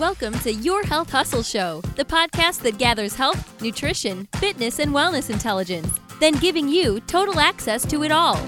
[0.00, 5.28] Welcome to Your Health Hustle Show, the podcast that gathers health, nutrition, fitness, and wellness
[5.28, 8.40] intelligence, then giving you total access to it all.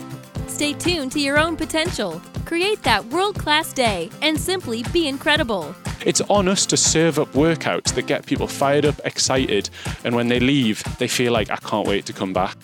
[0.47, 5.75] Stay tuned to your own potential, create that world class day, and simply be incredible.
[6.07, 9.69] It's on us to serve up workouts that get people fired up, excited,
[10.05, 12.57] and when they leave, they feel like, I can't wait to come back.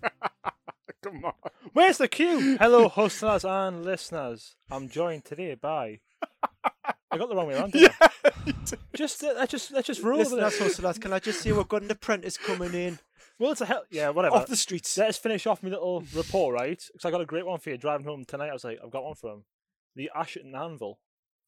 [1.04, 1.32] Come on.
[1.72, 2.56] Where's the cue?
[2.58, 4.56] Hello, hustlers and listeners.
[4.70, 6.00] I'm joined today by.
[7.10, 7.72] I got the wrong way around.
[7.72, 8.08] didn't I?
[8.96, 10.62] Just uh, let's just let's just roll with Listeners, it.
[10.62, 12.98] hustlers, can I just say we've got an apprentice coming in
[13.38, 13.82] Well, it's a hell.
[13.90, 14.36] Yeah, whatever.
[14.36, 14.96] off the streets?
[14.96, 16.82] Let's finish off my little report, right?
[16.92, 18.50] Because I got a great one for you driving home tonight.
[18.50, 19.44] I was like, I've got one from
[19.96, 20.98] the Ashington Anvil.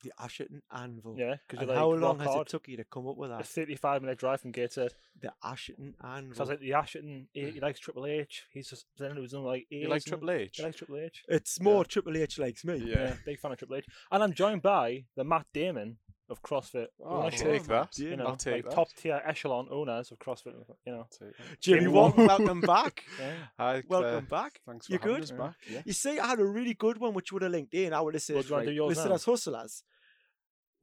[0.02, 1.16] The Ashington Anvil.
[1.18, 2.46] Yeah, because like, how long has hard.
[2.46, 3.46] it took you to come up with A that?
[3.46, 4.92] 35 minute drive from Gateshead.
[5.20, 6.38] The Ashington So I Anvil.
[6.38, 8.44] was like, the Ashington, he, he likes Triple H.
[8.52, 10.56] He's just then it was on like he likes Triple H?
[10.56, 11.22] He likes Triple H.
[11.28, 12.76] it's more Triple H likes me.
[12.86, 13.14] Yeah.
[13.24, 13.86] big fan of Triple H.
[14.12, 15.96] And I'm joined by the Matt Damon
[16.28, 16.86] of CrossFit.
[17.04, 17.96] Oh, I'll take that.
[17.98, 18.74] You know, I'll take like that.
[18.74, 20.54] top tier echelon owners of CrossFit.
[20.84, 21.60] You know, I'll take that.
[21.60, 23.04] Jimmy Jimmy Wong, welcome back.
[23.20, 23.32] yeah.
[23.56, 24.42] Hi, Welcome Claire.
[24.42, 24.60] back.
[24.66, 25.22] Thanks for You having good?
[25.22, 25.54] us back.
[25.70, 25.82] Yeah.
[25.86, 27.92] You see, I had a really good one which would have linked in.
[27.94, 29.02] I would have said, Well, do right, do yours now?
[29.04, 29.84] listeners, hustlers,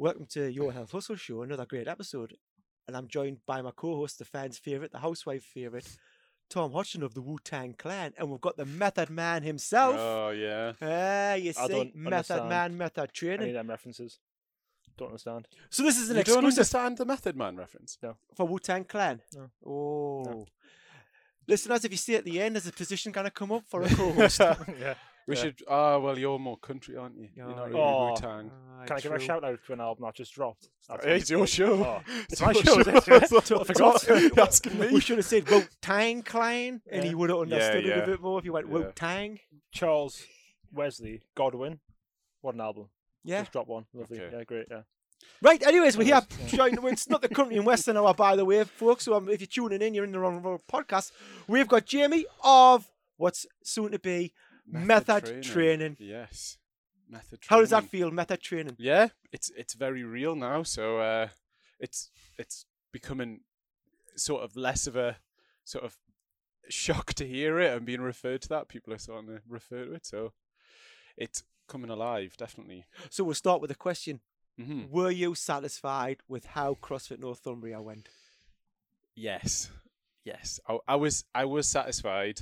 [0.04, 2.36] welcome to Your Health Hustle Show, another great episode.
[2.90, 5.88] And I'm joined by my co-host, the fans' favourite, the housewife favourite,
[6.50, 9.96] Tom Hodgson of the Wu Tang Clan, and we've got the Method Man himself.
[9.98, 10.74] Oh, yeah.
[10.81, 13.54] Ah, you I see, don't Method understand Man, Method Any of Training.
[13.54, 14.20] them references?
[14.98, 15.48] Don't understand.
[15.70, 17.98] So this is an You don't exclusive understand the Method Man reference?
[18.36, 19.22] for Wu Tang Clan.
[19.34, 19.50] No.
[19.66, 20.46] Oh.
[21.48, 23.81] Listeners, if you stay at the end, there's a position going to come up for
[23.84, 24.40] a co-host.
[24.80, 24.96] yeah.
[25.28, 25.42] We Yeah.
[25.42, 25.64] should.
[25.70, 27.30] Ah, well, you're more country, aren't you?
[27.36, 27.64] You're not yeah.
[27.66, 28.10] really Oh.
[28.10, 28.52] Wu Tang.
[28.86, 29.26] Can I give a true.
[29.26, 30.70] shout out to an album that just dropped?
[30.90, 31.84] That's It's your show.
[31.84, 32.80] Oh, it's It's my show.
[32.80, 33.04] is it?
[33.48, 33.62] show.
[33.62, 34.08] I forgot.
[34.08, 34.88] You're asking me.
[34.92, 38.04] We should have said Wu Tang Clan, and he would have understood it yeah.
[38.04, 38.92] a bit more if you went Wu Yeah.
[38.96, 39.40] Tang.
[39.72, 40.26] Charles
[40.74, 41.80] Wesley Godwin.
[42.42, 42.90] What an album.
[43.24, 43.40] Yeah.
[43.42, 43.86] Just dropped one.
[43.94, 44.20] Lovely.
[44.20, 44.36] Okay.
[44.38, 44.68] Yeah, great.
[44.70, 44.82] Yeah.
[45.42, 46.22] Right, anyways, we're here.
[46.32, 49.06] Anyways, joined- It's not the country in western hour, by the way, folks.
[49.06, 51.12] So um, if you're tuning in, you're in the wrong, wrong podcast.
[51.48, 54.34] We've got Jamie of what's soon to be
[54.66, 55.97] Method, training.
[56.00, 56.57] Yes.
[57.09, 57.47] Method training.
[57.50, 58.75] How does that feel, Method Training?
[58.79, 60.63] Yeah, it's it's very real now.
[60.63, 61.28] So uh,
[61.79, 63.41] it's it's becoming
[64.16, 65.18] sort of less of a
[65.63, 65.97] sort of
[66.69, 68.68] shock to hear it and being referred to that.
[68.68, 70.06] People are starting to refer to it.
[70.06, 70.34] So
[71.18, 72.85] it's coming alive, definitely.
[73.09, 74.22] So we'll start with a question.
[74.57, 78.09] hmm Were you satisfied with how CrossFit Northumbria went?
[79.16, 79.69] Yes,
[80.23, 80.59] yes.
[80.68, 82.41] I, I was I was satisfied.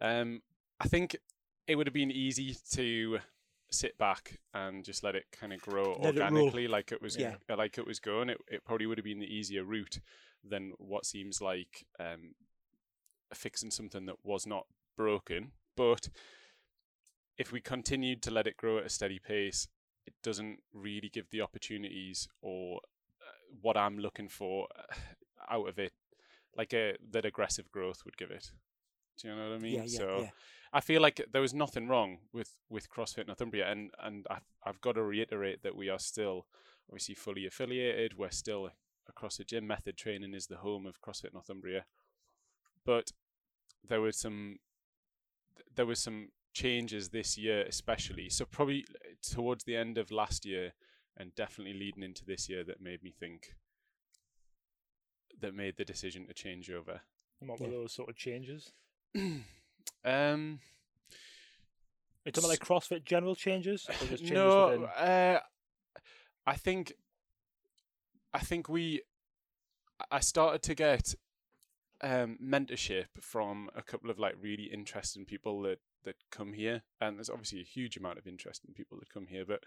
[0.00, 0.42] Um,
[0.80, 1.16] I think
[1.66, 3.18] it would have been easy to
[3.70, 7.16] sit back and just let it kind of grow Let it organically, like it was
[7.16, 7.36] Yeah.
[7.48, 8.28] uh, like it was going.
[8.28, 10.00] It it probably would have been the easier route
[10.42, 12.34] than what seems like um,
[13.32, 14.66] fixing something that was not
[14.96, 15.52] broken.
[15.76, 16.08] But
[17.38, 19.68] if we continued to let it grow at a steady pace,
[20.06, 22.80] it doesn't really give the opportunities or
[23.20, 24.94] uh, what I'm looking for uh,
[25.48, 25.92] out of it,
[26.56, 28.50] like a that aggressive growth would give it.
[29.18, 29.74] Do you know what I mean?
[29.74, 30.30] Yeah, yeah, so yeah.
[30.72, 34.80] I feel like there was nothing wrong with with CrossFit Northumbria, and and I've, I've
[34.80, 36.46] got to reiterate that we are still
[36.88, 38.16] obviously fully affiliated.
[38.16, 38.70] We're still
[39.08, 39.66] a CrossFit gym.
[39.66, 41.84] Method Training is the home of CrossFit Northumbria,
[42.84, 43.10] but
[43.86, 44.58] there was some
[45.74, 48.28] there was some changes this year, especially.
[48.28, 50.72] So probably eh, towards the end of last year,
[51.16, 53.54] and definitely leading into this year, that made me think
[55.40, 57.00] that made the decision to change over.
[57.40, 58.72] And what were those sort of changes?
[60.04, 60.60] um.
[62.22, 63.86] Are you talking about like CrossFit general changes?
[63.88, 65.40] Or just changes no, uh,
[66.46, 66.92] I think,
[68.34, 69.00] I think we,
[70.10, 71.14] I started to get
[72.02, 77.18] um, mentorship from a couple of like really interesting people that that come here, and
[77.18, 79.64] there's obviously a huge amount of interesting people that come here, but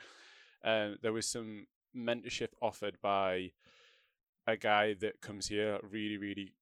[0.67, 3.51] uh, there was some mentorship offered by
[4.47, 6.53] a guy that comes here, really really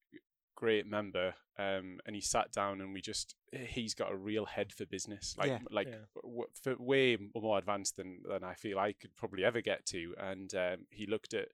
[0.62, 4.72] great member, um, and he sat down and we just he's got a real head
[4.72, 5.60] for business, like Yeah.
[5.72, 6.06] like Yeah.
[6.24, 10.14] w- for way more advanced than than I feel I could probably ever get to,
[10.18, 11.50] and um, he looked at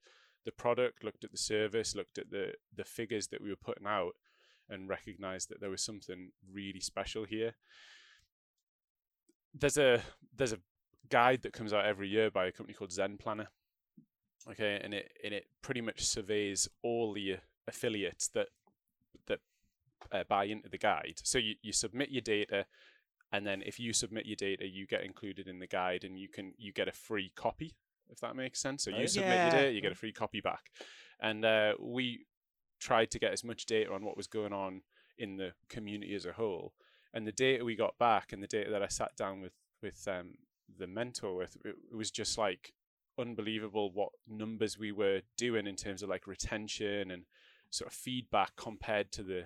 [0.46, 3.88] the product, looked at the service, looked at the the figures that we were putting
[3.88, 4.14] out,
[4.70, 7.56] and recognized that there was something really special here.
[9.54, 10.04] There's a
[10.36, 10.60] there's a
[11.10, 13.48] guide that comes out every year by a company called Zen Planner.
[14.50, 17.38] Okay, and it and it pretty much surveys all the
[17.68, 18.50] affiliates that
[19.28, 19.40] that
[20.12, 21.20] uh, buy into the guide.
[21.24, 22.66] So you, you submit your data,
[23.32, 26.30] and then if you submit your data, you get included in the guide, and you
[26.30, 27.76] can you get a free copy
[28.10, 28.84] if that makes sense.
[28.84, 29.10] So you Right.
[29.10, 29.44] submit Yeah.
[29.44, 30.72] your data, you get a free copy back,
[31.20, 32.26] and uh, we
[32.80, 34.82] tried to get as much data on what was going on
[35.18, 36.74] in the community as a whole.
[37.14, 40.08] And the data we got back, and the data that I sat down with with
[40.08, 40.36] um,
[40.78, 42.74] the mentor with, it, it was just like
[43.20, 47.26] unbelievable what numbers we were doing in terms of like retention and
[47.70, 49.46] sort of feedback compared to the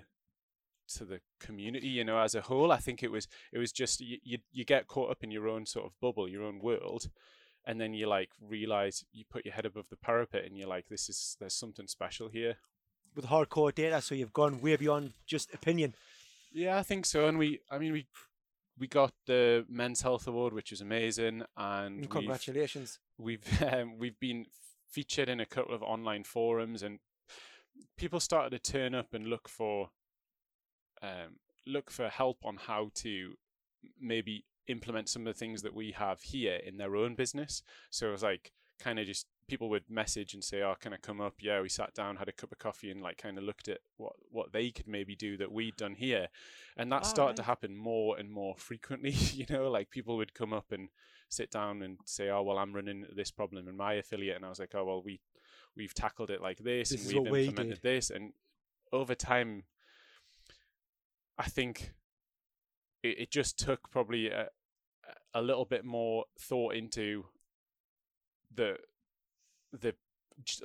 [0.95, 4.01] to the community you know as a whole i think it was it was just
[4.01, 7.09] you, you you get caught up in your own sort of bubble your own world
[7.65, 10.87] and then you like realize you put your head above the parapet and you're like
[10.89, 12.57] this is there's something special here
[13.15, 15.95] With hardcore data, so you've gone way beyond just opinion.
[16.51, 18.07] yeah i think so and we i mean we
[18.77, 22.99] we got the men's health award which is amazing and And we've- congratulations.
[23.17, 24.45] we've um, we've been
[24.89, 26.99] featured in a couple of online forums and
[27.97, 29.89] people started to turn up and look for
[31.01, 33.33] um, look for help on how to
[33.99, 37.63] maybe implement some of the things that we have here in their own business.
[37.89, 40.97] So it was like kind of just people would message and say oh can i
[40.97, 41.35] come up?
[41.41, 43.79] Yeah we sat down had a cup of coffee and like kind of looked at
[43.97, 46.27] what what they could maybe do that we'd done here.
[46.77, 49.69] And that Oh, started to happen more and more frequently you know?
[49.69, 50.89] Like people would come up and
[51.29, 54.49] sit down and say, "Oh, well, I'm running this problem in my affiliate," and I
[54.49, 55.21] was like, "Oh, well, we
[55.75, 58.33] we've tackled it like this, This and we've what we implemented this," and
[58.91, 59.63] over time,
[61.37, 61.93] I think
[63.03, 64.49] it, it just took probably a,
[65.33, 67.25] a little bit more thought into
[68.53, 68.77] the
[69.71, 69.95] the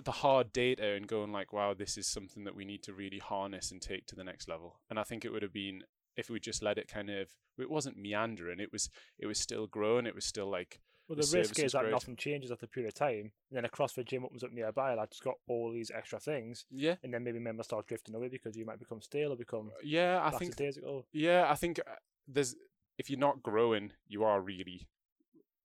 [0.03, 3.19] the hard data and going like, "Wow, this is something that we need to really
[3.19, 5.85] harness and take to the next level." And I think it would have been
[6.17, 8.89] if we just let it kind of it wasn't meandering it was
[9.19, 11.83] it was still growing it was still like Well, the the, risk is is that
[11.83, 11.93] great.
[11.93, 14.95] nothing changes after a period of time, and then a CrossFit gym opens up nearby
[14.97, 18.57] that's got all these extra things, yeah and then maybe members start drifting away because
[18.57, 21.05] you might become stale or become yeah i I think days ago.
[21.13, 21.93] yeah i think uh,
[22.27, 22.57] there's
[22.99, 24.89] if you're not growing you are really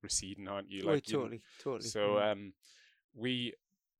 [0.02, 1.88] receding aren't you Right, like you- totally, totally.
[1.88, 2.52] so um
[3.14, 3.54] we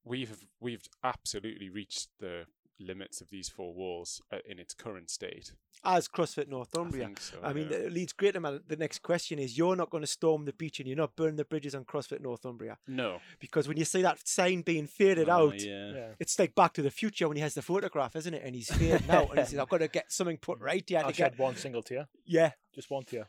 [0.05, 2.45] we've we've absolutely reached the
[2.87, 5.53] limits of these four walls uh, in its current state
[5.85, 7.07] As CrossFit I Northumbria.
[7.07, 7.77] think so, I mean, yeah.
[7.79, 10.53] it leads great to my, the next question is you're not going to storm the
[10.53, 12.79] beach and you're not burning the bridges on CrossFit Northumbria.
[12.87, 16.09] no Because when you see that sign being faded Oh, out, yeah Yeah.
[16.21, 18.43] it's like Back to the Future when he has the photograph, isn't it?
[18.45, 21.01] And he's fading out and he says, I've got to get something put right here
[21.01, 21.39] I'll to get.
[21.39, 22.53] one single tear, Yeah.
[22.75, 23.27] just one tear.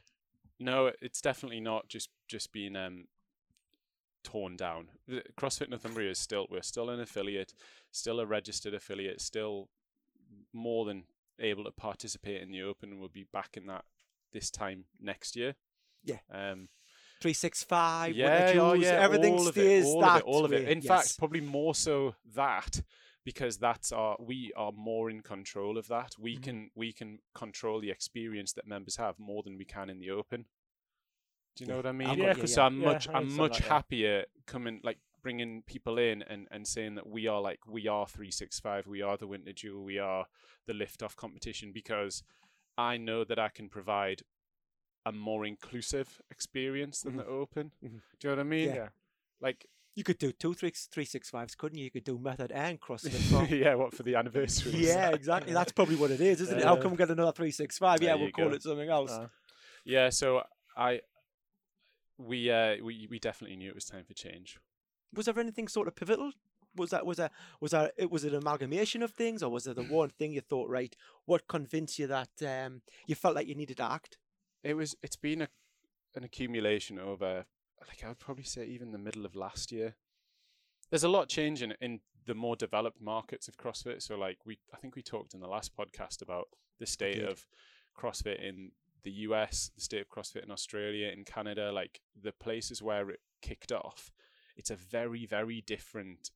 [0.59, 3.05] No, it's definitely not just just being um
[4.23, 4.89] torn down.
[5.37, 7.53] CrossFit Northumbria is still we're still an affiliate,
[7.91, 9.69] still a registered affiliate, still
[10.51, 11.03] more than
[11.39, 13.85] able to participate in the Open, and we'll be back in that
[14.31, 15.55] this time next year.
[16.03, 16.19] Yeah.
[16.31, 16.69] Um.
[17.21, 20.51] 365, yeah, winter oh, yeah, everything all stays it, all that of it, all of
[20.51, 20.67] it.
[20.67, 20.87] In yes.
[20.87, 22.81] fact, probably more so that
[23.23, 26.15] because that's our we are more in control of that.
[26.19, 26.43] We Mhm.
[26.43, 30.09] can we can control the experience that members have more than we can in the
[30.09, 30.47] open.
[31.55, 32.17] Do you know what I mean?
[32.17, 32.65] Yeah, because yeah.
[32.65, 33.73] I'm much I I'm much that, yeah.
[33.73, 38.07] happier coming like bringing people in and and saying that we are like we are
[38.07, 40.25] 365, we are the Winter Jewel, we are
[40.67, 42.23] the lift off competition because
[42.77, 44.23] I know that I can provide
[45.05, 47.17] a more inclusive experience than Mhm.
[47.17, 47.71] the open.
[47.83, 48.01] Mhm.
[48.19, 48.69] Do you know what I mean?
[48.69, 48.75] Yeah.
[48.75, 48.89] Yeah.
[49.41, 49.65] Like
[49.95, 51.83] You could do two three three six fives, couldn't you?
[51.85, 53.49] You could do method and CrossFit.
[53.63, 54.71] yeah, what for the anniversary?
[54.75, 55.53] yeah, exactly.
[55.53, 56.63] That's probably what it is, isn't it?
[56.65, 56.81] How Yeah.
[56.81, 58.01] come we get another 365?
[58.01, 58.55] Yeah, we'll call go.
[58.55, 59.11] it something else.
[59.11, 59.27] Uh,
[59.85, 60.41] Yeah, so
[60.75, 61.01] I
[62.17, 64.59] we uh we we definitely knew it was time for change.
[65.13, 66.31] was there anything sort of pivotal?
[66.75, 67.31] Was that was that
[67.61, 70.41] was that it was an amalgamation of things, or was there the one thing you
[70.41, 70.95] thought right?
[71.25, 74.17] What convinced you that um, you felt like you needed to act?
[74.63, 75.47] It was it's been a
[76.15, 77.45] an accumulation over
[77.87, 79.95] like I would probably say even the middle of last year.
[80.89, 84.01] There's a lot changing in in the more developed markets of CrossFit.
[84.01, 86.47] So like we I think we talked in the last podcast about
[86.79, 87.45] the state of
[87.97, 88.71] CrossFit in
[89.03, 93.19] the US, the state of CrossFit in Australia, in Canada, like the places where it
[93.41, 94.11] kicked off.
[94.55, 96.31] It's a very, very different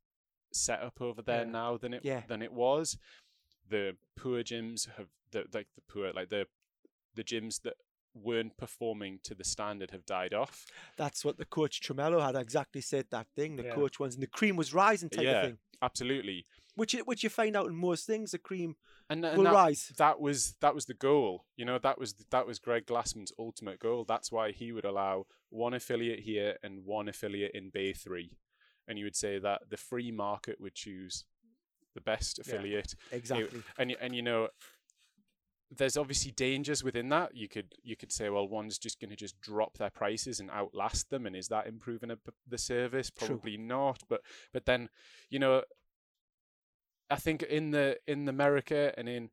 [0.51, 1.51] setup over there Yeah.
[1.51, 2.23] now than it Yeah.
[2.27, 2.97] than it was.
[3.69, 6.47] The poor gyms have the like the poor like the
[7.15, 7.75] the gyms that
[8.13, 10.65] weren't performing to the standard have died off.
[10.95, 13.55] That's what the coach Tremello had exactly said that thing.
[13.57, 13.75] The Yeah.
[13.75, 15.41] coach ones and the cream was rising type Yeah.
[15.41, 16.47] of thing, Absolutely.
[16.77, 18.31] Which you, which you find out in most things.
[18.31, 18.75] The cream
[19.09, 19.91] And, and will that, rise.
[19.97, 21.45] that was that was the goal.
[21.57, 24.05] You know, that was that was Greg Glassman's ultimate goal.
[24.07, 28.37] That's why he would allow one affiliate here and one affiliate in Bay Three,
[28.87, 31.25] and you would say that the free market would choose
[31.95, 32.93] the best affiliate.
[33.11, 33.63] It- Exactly.
[33.77, 34.49] and and you know,
[35.69, 37.35] there's obviously dangers within that.
[37.35, 40.49] You could you could say, well, one's just going to just drop their prices and
[40.49, 42.17] outlast them, and is that improving a,
[42.47, 43.09] the service?
[43.09, 43.27] True.
[43.27, 44.01] Probably not.
[44.07, 44.21] But
[44.53, 44.87] but then,
[45.29, 45.63] you know,
[47.09, 49.29] I think in the in America and in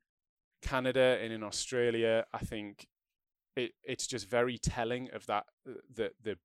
[0.62, 2.86] Canada and in Australia, I think
[3.56, 6.36] it it's just very telling of that uh, the the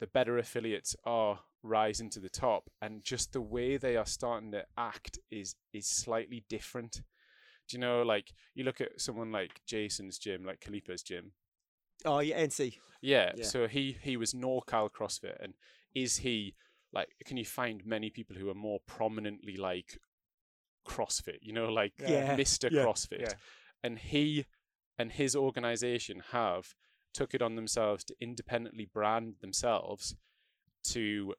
[0.00, 4.50] the better affiliates are rising to the top and just the way they are starting
[4.50, 7.02] to act is is slightly different
[7.68, 11.30] do you know like you look at someone like jason's gym like Khalipa's gym
[12.04, 12.78] Oh yeah, NC.
[13.00, 13.44] Yeah, Yeah.
[13.44, 15.54] so he he was NorCal CrossFit, and
[15.94, 16.54] is he
[16.92, 17.08] like?
[17.24, 19.98] Can you find many people who are more prominently like
[20.86, 21.38] CrossFit?
[21.42, 22.36] You know, like Yeah.
[22.36, 23.32] Mister Yeah, CrossFit, yeah.
[23.82, 24.46] and he
[24.98, 26.74] and his organization have
[27.14, 30.16] took it on themselves to independently brand themselves
[30.84, 31.34] to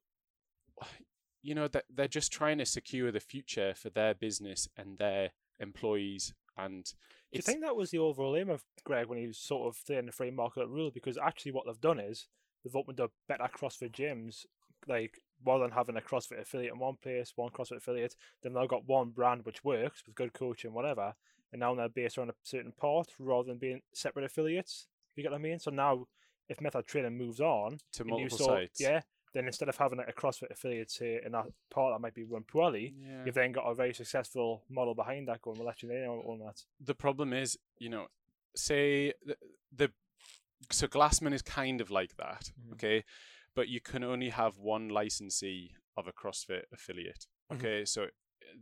[1.41, 5.31] you know that they're just trying to secure the future for their business and their
[5.59, 6.85] employees and
[7.31, 9.81] Do you think that was the overall aim of Greg when he was sort of
[9.85, 10.91] saying the free market rule?
[10.93, 12.27] Because actually, what they've done is
[12.63, 14.45] they've opened up better CrossFit gyms,
[14.88, 18.62] like rather than having a CrossFit affiliate in one place, one CrossFit affiliate, then they've
[18.62, 21.13] now got one brand which works with good coaching, whatever,
[21.51, 24.88] and now they're based around a certain part rather than being separate affiliates.
[25.15, 25.59] You get what I mean?
[25.59, 26.07] So now,
[26.50, 29.01] if method training moves on, to and you multiple sort- sites yeah,
[29.33, 32.23] then instead of having like, a CrossFit affiliate say in that part that might be
[32.23, 33.23] run poorly, yeah.
[33.25, 36.39] you've then got a very successful model behind that going, we'll let you know on
[36.39, 36.62] that.
[36.79, 38.07] the problem is, you know,
[38.55, 39.35] say the,
[39.75, 39.91] the
[40.71, 42.73] so Glassman is kind of like that, Mhm.
[42.73, 43.03] okay,
[43.55, 47.55] but you can only have one licensee of a CrossFit affiliate, Mhm.
[47.57, 48.10] okay, so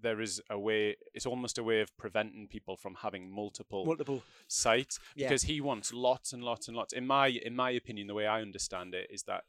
[0.02, 0.96] there is a way.
[1.14, 4.24] It's almost a way of preventing people from having multiple Multiple.
[4.48, 5.28] sites Yeah.
[5.28, 6.94] because he wants lots and lots and lots.
[6.94, 9.46] In my in my opinion, the way I understand it is that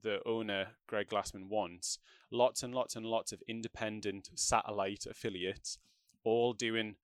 [0.00, 1.98] the owner Greg Glassman wants
[2.30, 5.78] lots and lots and lots of independent satellite affiliates,
[6.24, 6.96] all doing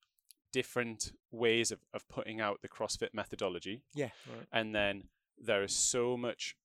[0.53, 3.83] different ways of, of putting out the CrossFit methodology.
[3.95, 4.11] Yeah.
[4.27, 4.47] Right.
[4.53, 5.09] And then
[5.39, 6.57] there is so much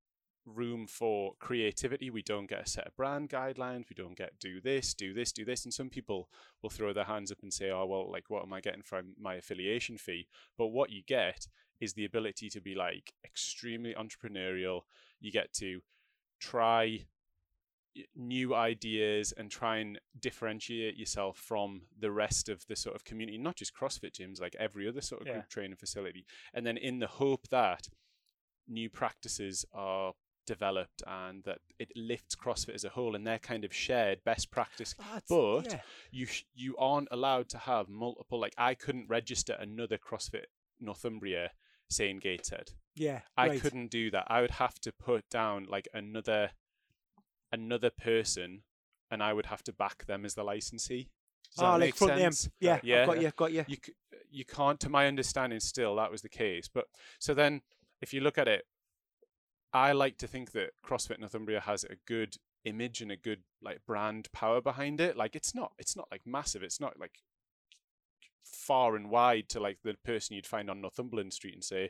[0.45, 2.09] room for creativity.
[2.09, 3.89] We don't get a set of brand guidelines.
[3.89, 5.65] We don't get do this, do this, do this.
[5.65, 6.29] And some people
[6.61, 9.15] will throw their hands up and say, oh, well, like, what am I getting from
[9.19, 10.27] my affiliation fee?
[10.57, 11.47] But what you get
[11.79, 14.81] is the ability to be like extremely entrepreneurial.
[15.19, 15.81] You get to
[16.39, 17.05] try
[18.15, 23.37] new ideas and try and differentiate yourself from the rest of the sort of community,
[23.37, 25.33] not just CrossFit gyms, like every other sort of Yeah.
[25.33, 26.25] group training facility.
[26.53, 27.87] And then in the hope that
[28.67, 30.13] new practices are
[30.45, 34.51] developed and that it lifts CrossFit as a whole and they're kind of shared best
[34.51, 35.81] practice Ah, but yeah.
[36.11, 40.45] you sh- you aren't allowed to have multiple like I couldn't register another CrossFit
[40.79, 41.51] Northumbria
[41.89, 42.71] saying Gateshead.
[42.95, 43.21] Yeah.
[43.37, 43.61] I right.
[43.61, 44.25] couldn't do that.
[44.27, 46.51] I would have to put down like another
[47.51, 48.61] another person
[49.11, 51.09] and I would have to back them as the licensee.
[51.55, 52.31] Does Oh, like front them.
[52.33, 52.49] sense?
[52.59, 52.79] Yeah.
[52.83, 53.01] Yeah.
[53.03, 53.31] I've got you.
[53.35, 53.65] Got you.
[53.67, 53.93] You c-
[54.31, 56.67] you can't to my understanding still that was the case.
[56.67, 56.85] But
[57.19, 57.61] so then
[58.01, 58.65] if you look at it
[59.75, 63.85] I like to think that CrossFit Northumbria has a good image and a good like
[63.85, 65.17] brand power behind it.
[65.17, 66.63] Like it's not it's not like massive.
[66.63, 67.19] It's not like
[68.43, 71.89] far and wide to like the person you'd find on Northumberland Street and say,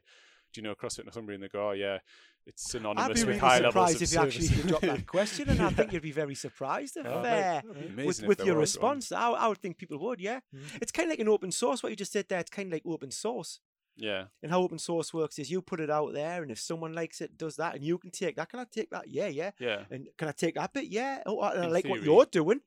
[0.53, 1.99] "Do you know CrossFit Northumbria?" And they go, "Oh yeah,
[2.47, 5.05] it's I'd synonymous be really high levels surprised if you actually service." did drop that
[5.07, 7.61] question, and I think you'd be very surprised if Oh, uh,
[7.95, 9.11] with, if with your response.
[9.11, 10.19] I, I would think people would.
[10.19, 10.61] Yeah, Mm.
[10.81, 11.83] it's kind of like an open source.
[11.83, 13.59] What you just said there, it's kind of like open source.
[13.97, 16.93] Yeah, And how open source works is you put it out there, and if someone
[16.93, 18.49] likes it, does that, and you can take that.
[18.49, 19.05] Can I take that?
[19.07, 19.51] Yeah, yeah.
[19.59, 19.83] yeah.
[19.89, 20.85] And can I take that bit?
[20.85, 21.23] Yeah.
[21.25, 22.59] Oh, I, I like what you're doing.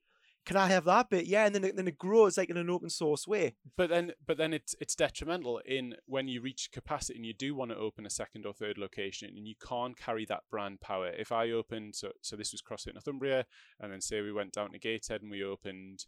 [0.49, 1.27] Can I have that bit?
[1.27, 1.45] Yeah.
[1.45, 3.57] And then it, then it grows like in an open source way.
[3.77, 7.55] But then, but then it's it's detrimental in when you reach capacity and you do
[7.55, 11.09] want to open a second or third location and you can't carry that brand power.
[11.09, 13.45] If I opened, so so this was CrossFit Northumbria,
[13.79, 16.07] and then say we went down to Gateshead and we opened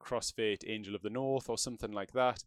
[0.00, 2.44] CrossFit Angel of the North or something like that.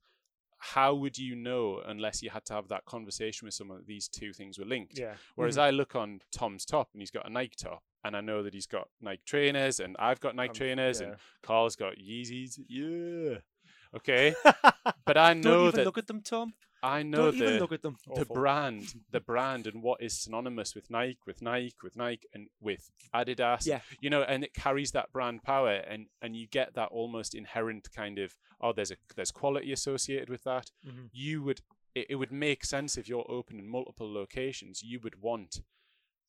[0.59, 4.07] How would you know unless you had to have that conversation with someone that these
[4.07, 4.97] two things were linked?
[4.97, 5.13] Yeah.
[5.35, 8.41] Whereas I look on Tom's top and he's got a Nike top, and I know
[8.43, 11.07] that he's got Nike trainers, and I've got Nike Um, trainers, yeah.
[11.07, 12.59] and Carl's got Yeezys.
[12.67, 13.39] Yeah.
[13.95, 14.35] Okay.
[15.05, 16.53] But I know Don't even that look at them, Tom.
[16.83, 17.97] I know Don't even the look at them.
[18.05, 18.35] the Awful.
[18.35, 22.91] brand, the brand, and what is synonymous with Nike, with Nike, with Nike, and with
[23.13, 23.65] Adidas.
[23.65, 23.79] Yeah.
[23.99, 27.89] You know, and it carries that brand power, and and you get that almost inherent
[27.95, 30.71] kind of oh, there's a there's quality associated with that.
[30.87, 31.09] Mhm.
[31.11, 31.61] You would
[31.95, 34.83] it, it would make sense if you're opening multiple locations.
[34.83, 35.61] You would want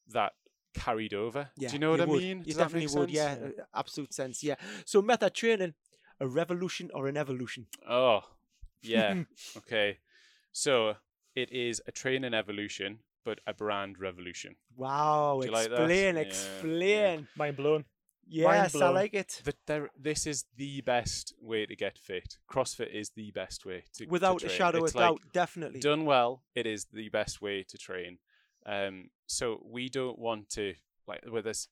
[0.07, 0.33] that
[0.75, 1.51] carried over.
[1.59, 2.23] Yeah, Do you know what I would.
[2.23, 2.39] mean?
[2.39, 3.11] You Does that definitely would.
[3.11, 3.13] sense?
[3.13, 4.43] Yeah, uh, absolute sense.
[4.43, 4.55] Yeah.
[4.87, 5.75] So meta training,
[6.21, 7.67] a revolution or an evolution?
[7.89, 8.21] Oh,
[8.83, 9.25] yeah.
[9.59, 9.99] okay.
[10.59, 10.97] So
[11.37, 14.57] it is a training evolution, but a brand revolution.
[14.77, 15.39] Wow.
[15.41, 15.83] Do you like that?
[15.83, 16.17] explain.
[16.17, 17.29] Yeah, explain.
[17.37, 17.85] Mind blown.
[18.27, 18.95] Yes, I blown.
[18.95, 19.41] like it.
[19.45, 22.39] that there this is the best way to get fit.
[22.51, 25.79] CrossFit is the best way to to Without a shadow It's of like, doubt, definitely.
[25.79, 28.19] Done well, it is the best way to train.
[28.67, 30.75] Um, so we don't want to
[31.07, 31.69] like with this.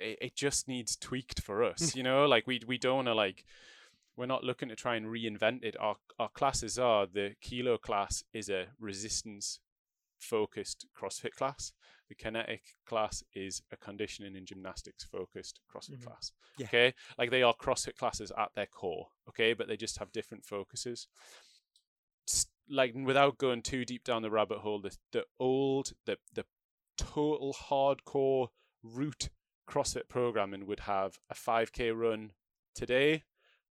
[0.00, 2.26] It, it just needs tweaked for us, you know.
[2.26, 3.44] Like we we don't want to like.
[4.16, 5.76] We're not looking to try and reinvent it.
[5.80, 9.58] Our our classes are the kilo class is a resistance
[10.20, 11.72] focused CrossFit class.
[12.08, 16.04] The kinetic class is a conditioning and gymnastics focused CrossFit Mhm.
[16.04, 16.32] class.
[16.58, 16.66] Yeah.
[16.66, 19.08] Okay, like they are CrossFit classes at their core.
[19.28, 21.08] Okay, but they just have different focuses.
[22.68, 26.46] Like without going too deep down the rabbit hole, the the old the the
[26.96, 28.48] total hardcore
[28.82, 29.28] route
[29.68, 32.32] CrossFit programming would have a 5k run
[32.74, 33.24] today,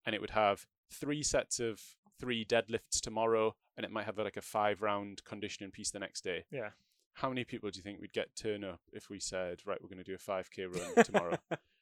[0.06, 1.82] and it would have three sets of
[2.20, 6.24] three deadlifts tomorrow, and it might have like a five round conditioning piece the next
[6.24, 6.46] day.
[6.52, 6.70] Yeah.
[7.16, 9.90] How many people do you think we'd get turn up if we said, right, we're
[9.90, 11.38] going to do a 5k run tomorrow?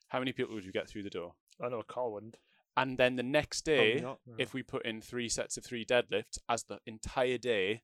[0.10, 1.34] How many people would you get through the door?
[1.62, 2.36] I know Carl wouldn't.
[2.75, 4.20] And then the next day, not.
[4.38, 7.84] if we put in three sets of three deadlifts as the entire day,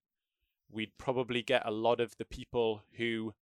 [0.70, 3.34] we'd probably get a lot of the people who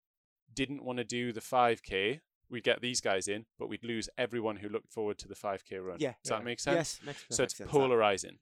[0.52, 2.20] didn't want to do the 5k.
[2.50, 5.78] We'd get these guys in, but we'd lose everyone who looked forward to the 5k
[5.84, 5.96] run.
[5.98, 6.14] Yeah.
[6.22, 6.38] Does Yeah.
[6.38, 6.76] that make sense?
[6.76, 8.38] Yes, makes So it's polarizing.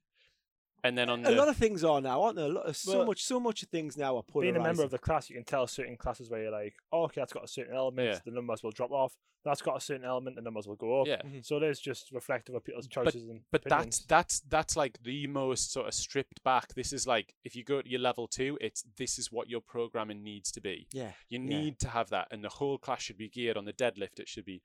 [0.85, 2.45] And then on a the lot of things are now, aren't there?
[2.45, 4.53] A lot of, so Well, much, so much of things now are put in.
[4.53, 7.03] Being a member of the class, you can tell certain classes where you're like, oh,
[7.03, 8.19] okay, that's got a certain element, Yeah.
[8.25, 9.15] the numbers will drop off.
[9.45, 11.07] That's got a certain element, the numbers will go up.
[11.07, 11.45] yeah, Mhm.
[11.45, 13.99] So it is just reflective of people's But- choices and but opinions.
[14.05, 16.73] that's that's that's like the most sort of stripped back.
[16.75, 19.59] This is like if you go to your level two, it's this is what your
[19.61, 20.87] programming needs to be.
[20.91, 21.45] yeah, You Yeah.
[21.59, 24.19] need to have that, and the whole class should be geared on the deadlift.
[24.19, 24.61] It should be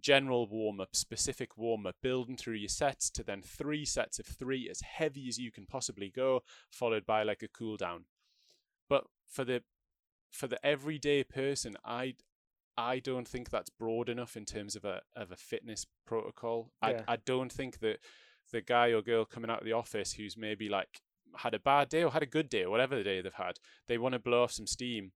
[0.00, 4.26] general warm up, specific warm up, building through your sets to then three sets of
[4.26, 8.04] three as heavy as you can possibly go, followed by like a cool down.
[8.88, 9.62] But for the
[10.30, 12.14] for the everyday person, I
[12.76, 16.72] I don't think that's broad enough in terms of a of a fitness protocol.
[16.82, 17.02] Yeah.
[17.06, 17.98] I I don't think that
[18.50, 21.00] the guy or girl coming out of the office who's maybe like
[21.38, 23.58] had a bad day or had a good day or whatever the day they've had,
[23.88, 25.12] they want to blow off some steam.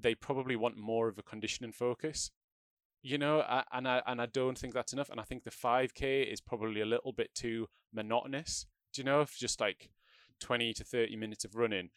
[0.00, 2.30] They probably want more of a conditioning focus,
[3.02, 5.10] you know, a- and I and I don't think that's enough.
[5.10, 8.66] And I think the 5k is probably a little bit too monotonous.
[8.92, 9.90] Do you know, if just like
[10.40, 11.90] 20 to 30 minutes of running,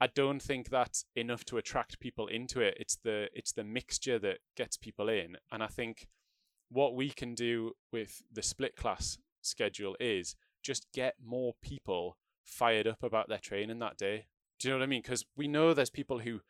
[0.00, 2.76] I don't think that's enough to attract people into it.
[2.78, 6.08] It's the it's the mixture that gets people in, and I think
[6.70, 12.86] what we can do with the split class schedule is just get more people fired
[12.86, 14.26] up about their training that day.
[14.58, 15.02] Do you know what I mean?
[15.02, 16.40] Because we know there's people who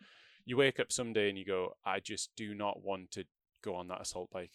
[0.44, 3.24] you wake up someday and you go, I just do not want to
[3.62, 4.52] go on that assault bike.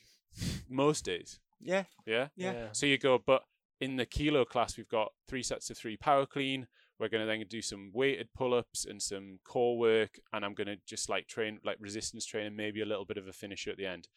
[0.70, 2.28] Most days, yeah, yeah.
[2.36, 2.68] yeah.
[2.72, 3.44] So you go, but
[3.80, 6.68] in the kilo class, we've got three sets of three power clean.
[7.00, 10.20] We're going to then do some weighted pull ups and some core work.
[10.32, 13.28] And I'm going to just like train, like resistance training, maybe a little bit of
[13.28, 14.08] a finisher at the end.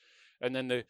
[0.40, 0.85] And then the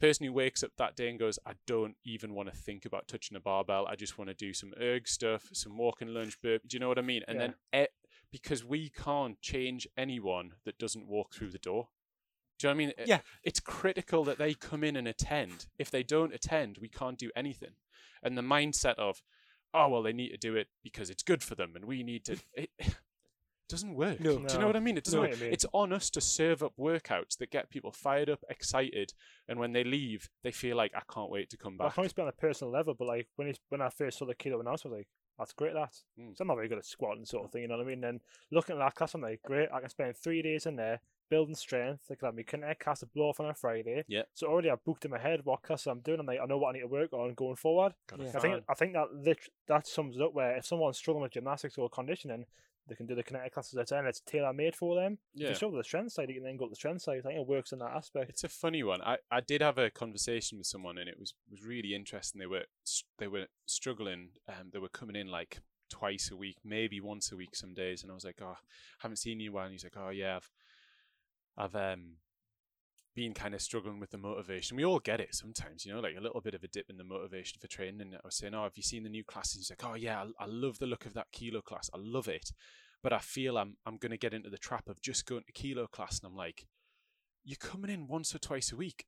[0.00, 3.08] person who wakes up that day and goes, I don't even want to think about
[3.08, 3.86] touching a barbell.
[3.86, 6.62] I just want to do some erg stuff, some walk and lunge burp.
[6.66, 7.22] Do you know what I mean?
[7.28, 7.88] And then e-
[8.30, 11.88] because we can't change anyone that doesn't walk through the door.
[12.64, 13.06] Do you know what I mean?
[13.06, 13.18] Yeah.
[13.42, 15.66] It's critical that they come in and attend.
[15.78, 17.72] If they don't attend, we can't do anything.
[18.22, 19.22] And the mindset of,
[19.74, 22.24] oh well, they need to do it because it's good for them, and we need
[22.24, 22.38] to.
[22.54, 22.70] It,
[23.68, 24.20] doesn't work.
[24.20, 24.36] No.
[24.36, 24.66] Do you know No.
[24.68, 24.98] what I mean?
[24.98, 25.18] It doesn't.
[25.18, 25.36] No, work.
[25.38, 25.52] you mean.
[25.52, 29.12] It's on us to serve up workouts that get people fired up, excited,
[29.48, 31.94] and when they leave, they feel like I can't wait to come Well, I back.
[31.94, 34.26] can only speak on a personal level, but like when it's, when I first saw
[34.26, 35.94] the kilo announcement, I was like, that's great, that.
[36.20, 36.36] Mm.
[36.36, 38.02] So I'm not very good at squatting, sort of thing, you know what I mean?
[38.02, 38.20] Then
[38.52, 41.54] looking at that class, I'm like, great, I can spend three days in there building
[41.54, 42.04] strength.
[42.10, 44.04] Like, let me connect cast a blow off on a Friday.
[44.08, 44.22] Yeah.
[44.34, 46.20] So already I've booked in my head what class I'm doing.
[46.20, 47.94] I'm like, I know what I need to work on going forward.
[48.18, 48.30] Yeah.
[48.34, 48.64] I think.
[48.68, 50.34] I think that lit- that sums it up.
[50.34, 52.44] Where if someone's struggling with gymnastics or conditioning,
[52.86, 54.06] they can do the kinetic classes at end.
[54.06, 55.18] It's tailor made for them.
[55.34, 55.48] If Yeah.
[55.48, 57.18] you show with the strength side, you can then go to the strength side.
[57.18, 58.28] I think it works in that aspect.
[58.28, 59.00] It's a funny one.
[59.00, 62.38] I, I did have a conversation with someone, and it was, was really interesting.
[62.40, 62.64] They were
[63.18, 64.30] they were struggling.
[64.48, 65.60] Um, they were coming in like
[65.90, 68.56] twice a week, maybe once a week some days, and I was like, "Oh,
[68.98, 70.50] haven't seen you in a while." And he's like, "Oh yeah, I've
[71.56, 72.16] I've um
[73.14, 74.76] been kind of struggling with the motivation.
[74.76, 76.96] We all get it sometimes, you know, like a little bit of a dip in
[76.96, 79.56] the motivation for training." And I was saying, "Oh, have you seen the new classes?"
[79.56, 81.90] He's like, "Oh yeah, I, I love the look of that kilo class.
[81.94, 82.52] I love it."
[83.02, 85.52] But I feel I'm I'm going to get into the trap of just going to
[85.52, 86.66] kilo class, and I'm like,
[87.44, 89.04] you're coming in once or twice a week.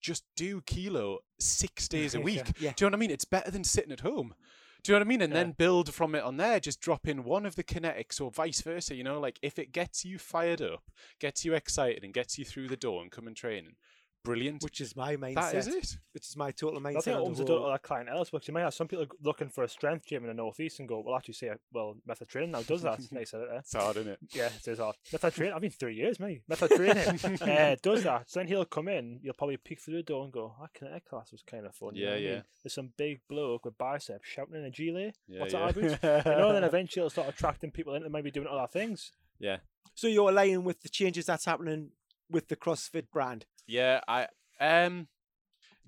[0.00, 2.52] Just do kilo six days a week.
[2.58, 2.72] Yeah.
[2.76, 3.10] Do you know what I mean?
[3.10, 4.34] It's better than sitting at home.
[4.82, 5.22] Do you know what I mean?
[5.22, 5.40] And Yeah.
[5.40, 6.60] then build from it on there.
[6.60, 8.94] Just drop in one of the kinetics or vice versa.
[8.94, 12.44] You know, like if it gets you fired up, gets you excited, and gets you
[12.44, 13.76] through the door and coming training,
[14.22, 14.62] brilliant.
[14.62, 15.34] Which is my mindset.
[15.34, 15.96] that is it.
[16.12, 16.96] Which is my total mindset.
[16.96, 18.40] I think it on opens the the door to that clientele as well.
[18.40, 20.88] 'cause you might have some people looking for a strength gym in the northeast and
[20.88, 22.98] go, well, actually, say, well, method training now does that.
[23.12, 23.58] they said it there.
[23.58, 24.18] It's hard, isn't it?
[24.32, 24.96] Yeah, it is hard.
[25.12, 25.54] Method training.
[25.54, 26.42] I've been three years, mate.
[26.48, 28.30] Method training uh, does that.
[28.30, 29.20] So then he'll come in.
[29.22, 30.86] You'll probably peek through the door and go, "I can.
[30.88, 32.28] "That kinetic class was kind of fun." you know Yeah, I mean?
[32.32, 32.42] yeah.
[32.62, 35.16] There's some big bloke with biceps shouting in a gilet.
[35.28, 35.72] Yeah, What's yeah.
[35.72, 36.26] that about?
[36.26, 39.12] you know, then eventually it'll start attracting people into maybe doing other things.
[39.38, 39.58] yeah.
[39.94, 41.90] So you're aligning with the changes that's happening
[42.30, 43.46] with the CrossFit brand.
[43.66, 44.28] Yeah, I
[44.60, 45.08] um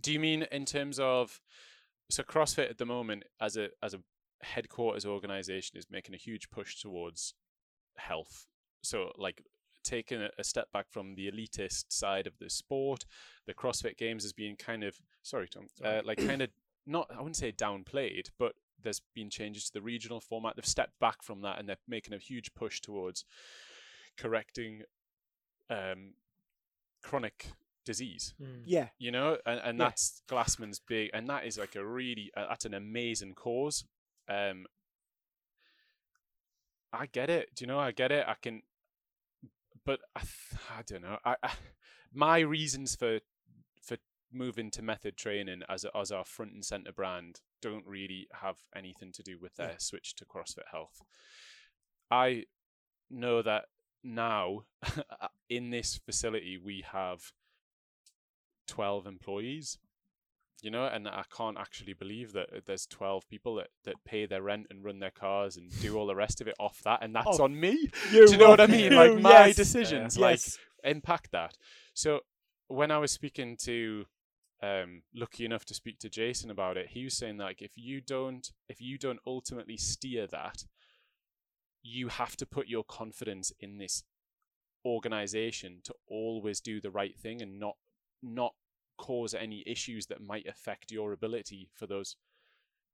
[0.00, 1.40] do you mean in terms of
[2.11, 4.00] so CrossFit at the moment as a as a
[4.42, 7.35] headquarters organization is making a huge push towards
[7.96, 8.46] health.
[8.83, 9.42] So like
[9.85, 13.05] taking a, step back from the elitist side of the sport,
[13.46, 16.50] the CrossFit games has been kind of sorry Tom, uh, like kind of
[16.87, 20.57] not I wouldn't say downplayed, but there's been changes to the regional format.
[20.57, 23.24] They've stepped back from that and they're making a huge push towards
[24.18, 24.83] correcting
[25.70, 26.14] um,
[27.03, 27.53] chronic
[27.85, 28.35] disease.
[28.41, 28.62] Mm.
[28.67, 28.88] Yeah.
[28.99, 29.85] You know, and, and Yeah.
[29.87, 33.85] that's Glassman's big, and that is like a really uh, that's an amazing cause.
[34.29, 34.67] Um,
[36.93, 37.55] I get it.
[37.55, 37.79] Do you know?
[37.79, 38.25] I get it.
[38.29, 38.62] I can,
[39.85, 41.19] but I, th- I don't know.
[41.25, 41.51] I, I
[42.12, 43.21] my reasons for
[43.83, 43.97] for
[44.33, 48.57] moving to method training as a, as our front and center brand don't really have
[48.77, 49.77] anything to do with their Yeah.
[49.79, 51.01] switch to CrossFit Health.
[52.11, 52.45] I
[53.11, 53.67] know that
[54.05, 54.65] now
[55.57, 57.33] in this facility we have
[58.69, 59.79] 12 employees
[60.62, 64.25] you know and i can't actually believe that uh, there's 12 people that, that pay
[64.27, 67.01] their rent and run their cars and do all the rest of it off that
[67.03, 69.31] and that's Oh, on me You do you know what i mean you, like my
[69.31, 69.57] yes.
[69.57, 70.23] decisions Yeah.
[70.23, 70.59] like Yes.
[70.85, 71.57] impact that
[71.95, 72.21] so
[72.69, 74.07] when i was speaking to
[74.62, 78.01] um lucky enough to speak to jason about it he was saying like if you
[78.01, 80.65] don't if you don't ultimately steer that
[81.83, 84.05] you have to put your confidence in this
[84.85, 87.77] organization to always do the right thing and not
[88.23, 88.55] not
[88.99, 92.16] cause any issues that might affect your ability for those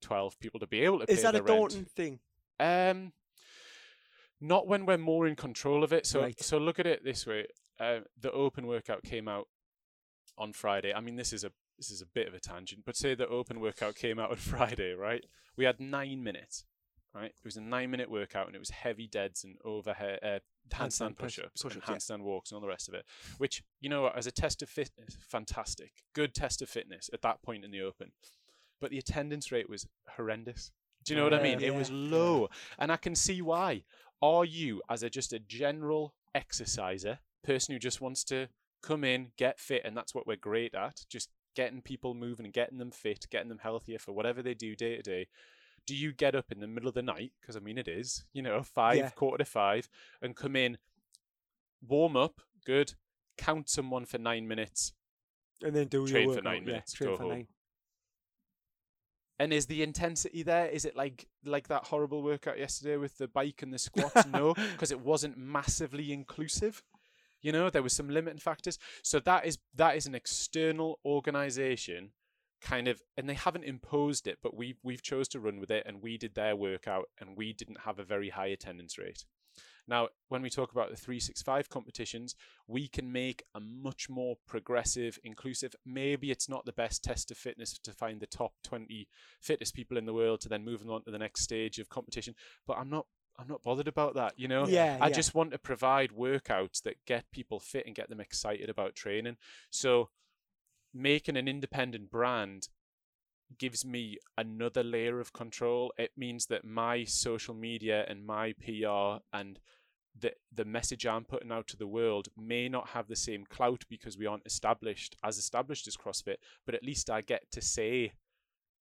[0.01, 1.89] 12 people to be able to Is that a rent.
[1.95, 2.21] thing?
[2.61, 3.13] Um,
[4.41, 6.07] not when we're more in control of it.
[6.07, 6.41] So, Right.
[6.41, 7.47] so look at it this way:
[7.81, 9.49] uh, the open workout came out
[10.37, 10.93] on Friday.
[10.95, 13.29] I mean, this is a this is a bit of a tangent, but say the
[13.29, 15.25] open workout came out on Friday, right?
[15.57, 16.65] We had nine minutes,
[17.15, 17.27] right?
[17.39, 20.39] It was a nine minute workout, and it was heavy deads and overhead uh,
[20.71, 21.95] handstand push- push-ups, and push-ups, yeah.
[21.95, 23.05] handstand walks, and all the rest of it.
[23.39, 27.43] Which you know, as a test of fitness, fantastic, good test of fitness at that
[27.43, 28.13] point in the open.
[28.81, 30.71] But the attendance rate was horrendous.
[31.05, 31.61] Do you know what I mean?
[31.61, 33.85] Yeah, It was low, and I can see why.
[34.21, 38.49] Are you, as a just a general exerciser, person who just wants to
[38.83, 42.53] come in, get fit, and that's what we're great at, just getting people moving and
[42.53, 45.29] getting them fit, getting them healthier for whatever they do day to day.
[45.89, 47.33] Do you get up in the middle of the night?
[47.41, 49.09] Because I mean, it is, you know, five, Yeah.
[49.11, 49.89] quarter to five,
[50.21, 50.77] and come in,
[51.81, 52.93] warm up, good,
[53.39, 54.93] count someone for nine minutes,
[55.63, 56.45] And then do Train your for workout.
[56.45, 57.33] nine yeah, minutes, train go for home.
[57.33, 57.49] nine.
[59.39, 60.67] And is the intensity there?
[60.67, 64.27] Is it like like that horrible workout yesterday with the bike and the squats?
[64.27, 66.83] no, because it wasn't massively inclusive.
[67.41, 68.79] You know, there was some limiting factors.
[69.03, 72.11] So that is that is an external organization
[72.61, 75.85] kind of and they haven't imposed it, but we we've chose to run with it
[75.87, 79.25] and we did their workout and we didn't have a very high attendance rate.
[79.89, 82.35] Now, when we talk about the 365 competitions,
[82.67, 85.75] we can make a much more progressive, inclusive.
[85.87, 89.09] Maybe it's not the best test of fitness to find the top 20
[89.41, 92.35] fittest people in the world to then move on to the next stage of competition,
[92.67, 93.07] but I'm not
[93.41, 94.67] I'm not bothered about that, you know?
[94.67, 95.15] Yeah, I yeah.
[95.15, 99.37] just want to provide workouts that get people fit and get them excited about training.
[99.71, 100.11] So
[100.95, 102.69] making an independent brand
[103.59, 105.93] gives me another layer of control.
[105.97, 109.59] It means that my social media and my PR and
[110.21, 113.85] the the message I'm putting out to the world may not have the same clout
[113.89, 118.13] because we aren't established as established as CrossFit, but at least I get to say,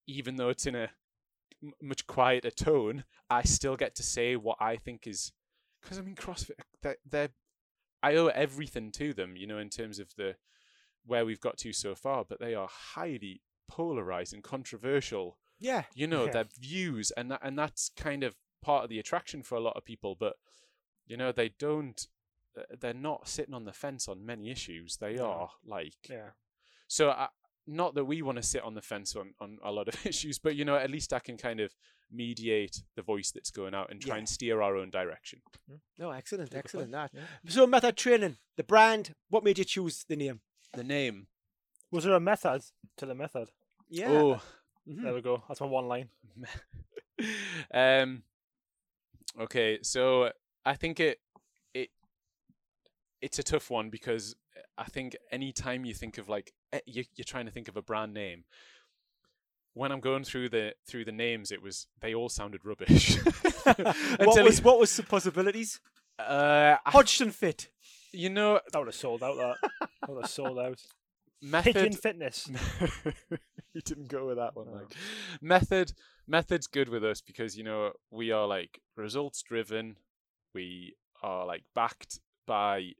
[0.07, 0.89] even though it's in a
[1.81, 5.31] much quieter tone, I still get to say what I think is
[5.81, 7.29] because I mean CrossFit they're, they're
[8.03, 10.35] I owe everything to them, you know, in terms of the
[11.07, 15.83] where we've got to so far, but they are highly polarized and controversial Yeah.
[15.95, 16.31] you know Yeah.
[16.31, 19.75] their views and that and that's kind of part of the attraction for a lot
[19.75, 20.35] of people but
[21.05, 22.07] you know they don't
[22.57, 25.25] uh, they're not sitting on the fence on many issues they No.
[25.25, 26.29] are like Yeah.
[26.87, 27.27] so I,
[27.65, 30.39] not that we want to sit on the fence on, on a lot of issues
[30.39, 31.75] but you know at least i can kind of
[32.09, 34.19] mediate the voice that's going out and try Yeah.
[34.19, 35.41] and steer our own direction
[35.97, 36.91] No, excellent, excellent.
[36.91, 37.11] That.
[37.13, 37.23] yeah.
[37.47, 39.13] So, method training, the brand.
[39.29, 40.39] What made you choose the name?
[40.77, 41.27] The name
[41.91, 42.61] Was there a method
[42.97, 43.49] to the method?
[43.89, 44.09] Yeah.
[44.11, 44.41] oh
[44.89, 45.03] Mhm.
[45.03, 45.43] There we go.
[45.47, 46.09] That's my one line.
[47.73, 48.23] um
[49.39, 50.31] okay so
[50.65, 51.19] i think it
[51.73, 51.89] it
[53.21, 54.35] it's a tough one because
[54.77, 57.81] i think anytime you think of like eh, you, you're trying to think of a
[57.81, 58.43] brand name
[59.73, 63.17] when i'm going through the through the names it was they all sounded rubbish
[63.63, 65.79] what Until was you- what was the possibilities?
[66.19, 67.69] uh, I- Hodgson fit.
[68.11, 69.35] you know That would have sold out.
[69.37, 69.55] That.
[70.03, 70.81] Oh, that would have sold out.
[71.41, 72.49] Pigeon method Fitness.
[73.73, 74.67] you didn't go with that one.
[74.67, 74.73] No.
[74.73, 74.95] Like
[75.41, 75.93] method,
[76.27, 79.97] method's good with us because you know we are like results driven.
[80.55, 82.93] We are like backed by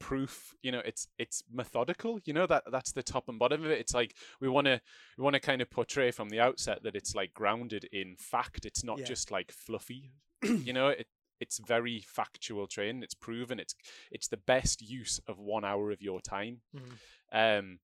[0.00, 0.54] proof.
[0.62, 2.18] You know, it's it's methodical.
[2.24, 3.78] You know that that's the top and bottom of it.
[3.78, 4.80] It's like we want to
[5.16, 8.64] we want to kind of portray from the outset that it's like grounded in fact.
[8.66, 9.04] It's not Yeah.
[9.04, 10.10] just like fluffy.
[10.42, 11.06] you know, it
[11.40, 13.02] it's very factual training.
[13.02, 13.58] It's proven.
[13.60, 13.74] It's
[14.10, 16.60] it's the best use of one hour of your time.
[16.76, 17.58] Mhm.
[17.58, 17.78] Um,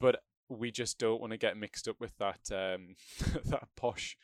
[0.00, 2.94] but we just don't want to get mixed up with that um,
[3.46, 4.16] that posh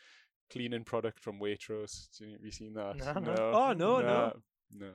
[0.51, 2.09] cleaning product from Waitrose.
[2.21, 2.97] You, have you seen that?
[2.97, 3.53] No, no.
[3.55, 4.33] Oh, no, no.
[4.75, 4.87] no.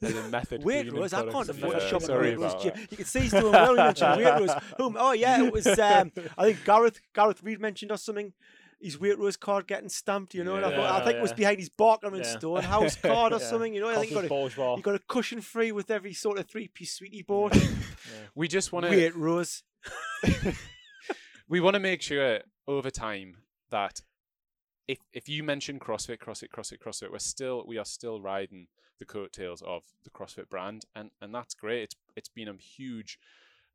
[0.00, 0.62] There's a method.
[0.64, 1.58] Wait, cleaning I can't product.
[1.58, 2.36] afford Yeah, to shop at sorry Waitrose.
[2.36, 2.90] about that.
[2.90, 3.70] You can see he's doing well.
[3.70, 4.62] He mentioned Waitrose.
[4.78, 4.96] Whom?
[4.98, 5.66] Oh yeah, it was.
[5.78, 8.32] Um, I think Gareth Gareth Reed mentioned or something.
[8.82, 11.32] His Waitrose card getting stamped, you know, and I, thought, I Yeah, think it was
[11.32, 12.38] behind his Barker and Yeah.
[12.38, 13.46] Stonehouse card or Yeah.
[13.46, 13.88] something, you know.
[13.88, 14.76] I think you got Coffee a, bourgeois.
[14.76, 17.52] you got a cushion free with every sort of three piece sweetie board.
[18.34, 18.92] We just want to.
[18.92, 19.62] Waitrose.
[21.48, 23.36] we want to make sure over time
[23.70, 24.00] that
[24.88, 28.66] if if you mention CrossFit, CrossFit, CrossFit, CrossFit, we're still we are still riding
[28.98, 31.82] the coattails of the CrossFit brand, and and that's great.
[31.82, 33.18] It's it's been a huge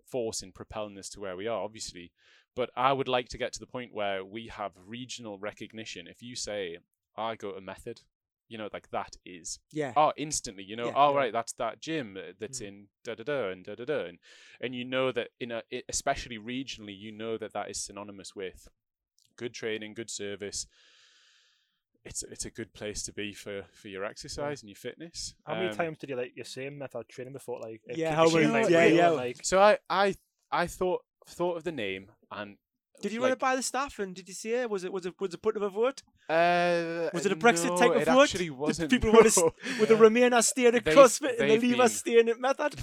[0.05, 2.11] force in propelling us to where we are, obviously.
[2.57, 6.07] But I would like to get to the point where we have regional recognition.
[6.07, 6.79] If you say
[7.15, 8.01] I go to Method,
[8.49, 9.93] you know, like that is Yeah.
[9.95, 10.93] oh instantly you know Yeah.
[10.95, 11.17] oh Yeah.
[11.19, 12.67] right that's that gym uh, that's Mm.
[12.67, 14.17] in da da da and da da da and
[14.61, 18.33] and you know that in a i- especially regionally you know that that is synonymous
[18.35, 18.69] with
[19.35, 20.65] good training good service
[22.05, 25.55] it's it's a good place to be for for your exercise and your fitness How
[25.55, 27.59] many Um, times did you like your same method of training before?
[27.59, 29.07] Like, it Yeah, keeps how you, many- like, yeah, real yeah.
[29.07, 30.15] and, Like, so i i
[30.51, 32.57] i thought thought of the name and
[33.01, 34.69] Did you run like, it by the staff and did you see it?
[34.69, 36.01] Was it was it was it put of a vote?
[36.29, 38.23] uh Was it a Brexit no, type of it vote?
[38.23, 39.47] actually wasn't people want to no.
[39.47, 42.39] s- with the Remainer staying at They've- CrossFit and the they've Lever been- staying at
[42.39, 42.73] Method?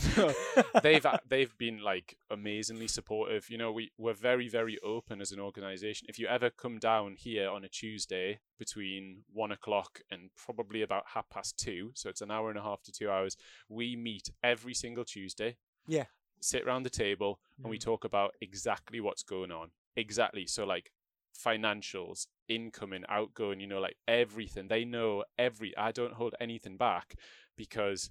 [0.83, 3.51] they've they've been like amazingly supportive.
[3.51, 6.07] You know, we we're very very open as an organization.
[6.09, 11.05] If you ever come down here on a Tuesday between one o'clock and probably about
[11.15, 13.37] half past two, so it's an hour and a half to two hours,
[13.69, 15.57] we meet every single Tuesday.
[15.87, 16.05] Yeah.
[16.45, 19.71] Sit around the table and we talk about exactly what's going on.
[19.97, 20.47] Exactly.
[20.47, 20.91] So like
[21.35, 24.69] financials, incoming, outgoing, you know, like everything.
[24.69, 27.15] They know every I don't hold anything back
[27.57, 28.11] because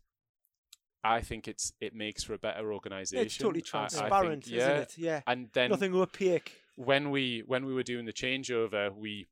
[1.04, 3.24] I think it's it makes for a better organization.
[3.26, 4.58] it's totally I- I think, transparent, yeah.
[4.58, 4.98] isn't it?
[4.98, 5.22] Yeah.
[5.28, 6.54] And then Nothing opaque.
[6.76, 9.28] when we when we were doing the changeover, we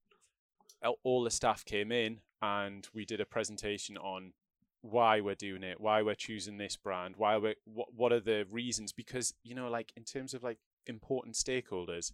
[1.04, 4.34] all the staff came in and we did a presentation on
[4.82, 8.46] why we're doing it, why we're choosing this brand, why we're what what are the
[8.50, 8.92] reasons?
[8.92, 12.12] Because you know, like in terms of like important stakeholders,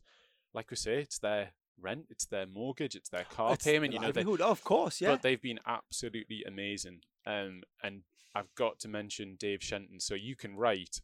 [0.54, 3.94] like we say, it's their rent, it's their mortgage, it's their car It's payment.
[3.94, 5.12] You know, they, of course, yeah.
[5.12, 7.02] but they've been absolutely amazing.
[7.26, 8.02] Um, and
[8.36, 10.00] I've got to mention Dave Shenton.
[10.00, 11.02] So you can write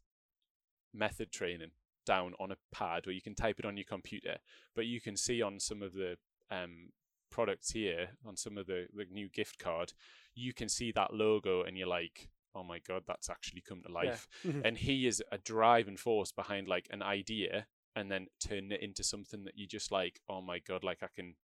[0.93, 1.71] method training
[2.05, 4.37] down on a pad, or you can type it on your computer.
[4.75, 6.17] But you can see on some of the
[6.51, 6.89] um,
[7.33, 9.93] products here, on some of the the new gift card,
[10.35, 13.91] you can see that logo, and you're like, oh my god, that's actually come to
[13.91, 14.27] life.
[14.45, 14.61] Mhm.
[14.65, 17.65] And he is a driving force behind like an idea.
[17.95, 21.09] And then turn it into something that you just like, oh my god, like I
[21.15, 21.35] can,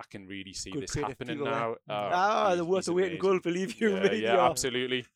[0.00, 1.54] I can really see Good this happening people there.
[1.54, 1.76] now.
[1.88, 4.18] Oh, ah, he's- the worth of weight in gold, believe you Yeah, me.
[4.18, 4.44] yeah, yeah.
[4.50, 5.06] absolutely,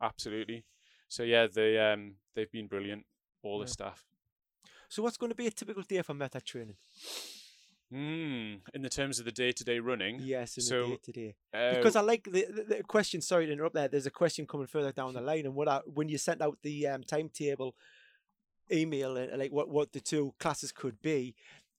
[0.00, 0.64] absolutely.
[1.08, 2.02] So yeah, they um
[2.34, 3.04] they've been brilliant,
[3.42, 3.72] all the Yeah.
[3.78, 4.04] staff.
[4.88, 6.76] So what's going to be a typical day for method training?
[7.92, 10.98] Mm, in the terms of the day to day running, Yes, in So, the day
[11.02, 11.34] today.
[11.54, 13.20] uh, Because I like the, the, the question.
[13.22, 13.88] Sorry to interrupt there.
[13.88, 16.58] There's a question coming further down the line, and what I, when you sent out
[16.62, 17.74] the um, timetable
[18.70, 21.34] email, uh, like what what the two classes could be,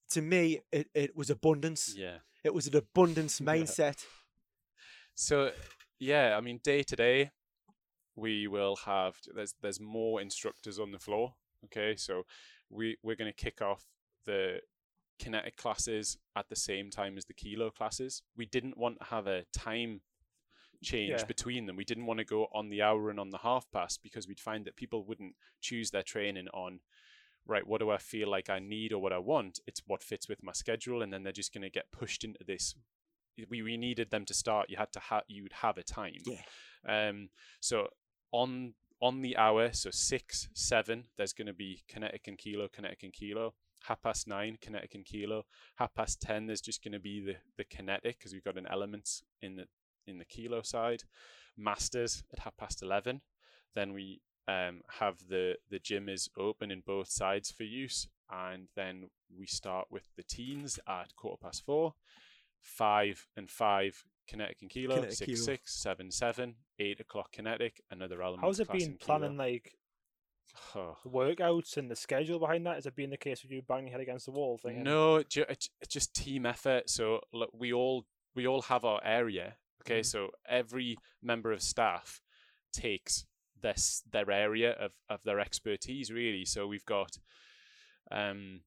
[0.09, 1.93] to me it, it was abundance.
[1.95, 2.17] yeah.
[2.43, 3.53] It was an abundance Yeah.
[3.53, 4.03] mindset.
[5.15, 5.51] So
[5.99, 7.31] yeah, I mean day to day,
[8.15, 11.35] we will have there's there's more instructors on the floor.
[11.65, 12.23] Okay, so
[12.69, 13.83] we we're going to kick off
[14.25, 14.61] the
[15.19, 18.23] kinetic classes at the same time as the kilo classes.
[18.35, 20.01] We didn't want to have a time
[20.81, 21.25] change Yeah.
[21.25, 21.75] between them.
[21.75, 24.39] We didn't want to go on the hour and on the half past because we'd
[24.39, 26.79] find that people wouldn't choose their training on
[27.45, 29.59] right what do I feel like I need or what I want.
[29.67, 32.43] It's what fits with my schedule and then they're just going to get pushed into
[32.45, 32.75] this
[33.49, 37.07] we, we needed them to start you had to have you'd have a time Yeah.
[37.07, 37.29] um
[37.61, 37.87] so
[38.31, 43.01] on on the hour so six seven there's going to be kinetic and kilo kinetic
[43.03, 45.43] and kilo half past nine kinetic and kilo
[45.75, 48.67] half past ten there's just going to be the the kinetic because we've got an
[48.69, 49.65] element in the
[50.07, 51.03] in the kilo side
[51.57, 53.21] masters at half past 11
[53.75, 58.67] then we um, have the the gym is open in both sides for use and
[58.75, 61.93] then we start with the teens at quarter past four
[62.61, 65.45] five and five kinetic and kilo, Kinetic six kilo.
[65.45, 68.43] six, seven seven, eight o'clock kinetic, another element.
[68.43, 69.19] how's it been in kilo.
[69.19, 69.73] planning like
[70.75, 72.75] Oh, the workouts and the schedule behind that?
[72.75, 74.83] Has it been the case of you banging your head against the wall thing?
[74.83, 76.89] No, ju- it's it's just team effort.
[76.89, 79.57] So look, we all we all have our area.
[79.83, 80.05] Okay, Mhm.
[80.05, 82.21] so every member of staff
[82.73, 83.25] takes
[83.61, 86.45] this their area of of their expertise really.
[86.45, 87.17] So we've got
[88.11, 88.61] um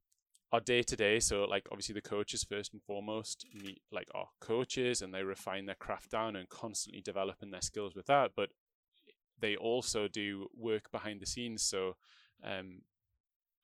[0.53, 1.19] our day to day.
[1.19, 5.65] So like obviously the coaches first and foremost meet like our coaches and they refine
[5.67, 8.33] their craft down and constantly developing their skills with that.
[8.37, 8.51] But
[9.41, 11.63] they also do work behind the scenes.
[11.63, 11.97] So
[12.45, 12.83] um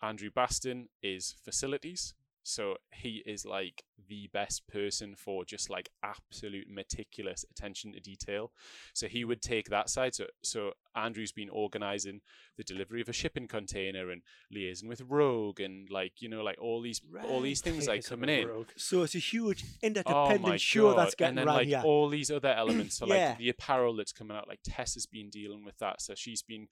[0.03, 2.15] Andrew Baston is facilities.
[2.49, 8.53] So he is like the best person for just like absolute meticulous attention to detail.
[8.95, 10.15] So he would take that side.
[10.15, 12.21] So so Andrew's been organizing
[12.57, 14.23] the delivery of a shipping container and
[14.55, 18.11] liaising with Rogue and like you know like all these all these things like Piss
[18.11, 18.49] of a coming in.
[18.49, 18.69] rogue.
[18.77, 21.83] So it's a huge Oh interdependent my show that's getting and then like here.
[21.85, 23.29] all these other elements, so Yeah.
[23.31, 26.43] like the apparel that's coming out, like Tess has been dealing with that, so she's
[26.43, 26.69] been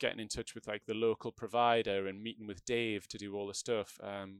[0.00, 3.46] getting in touch with like the local provider and meeting with Dave to do all
[3.46, 3.98] the stuff.
[4.02, 4.38] Um,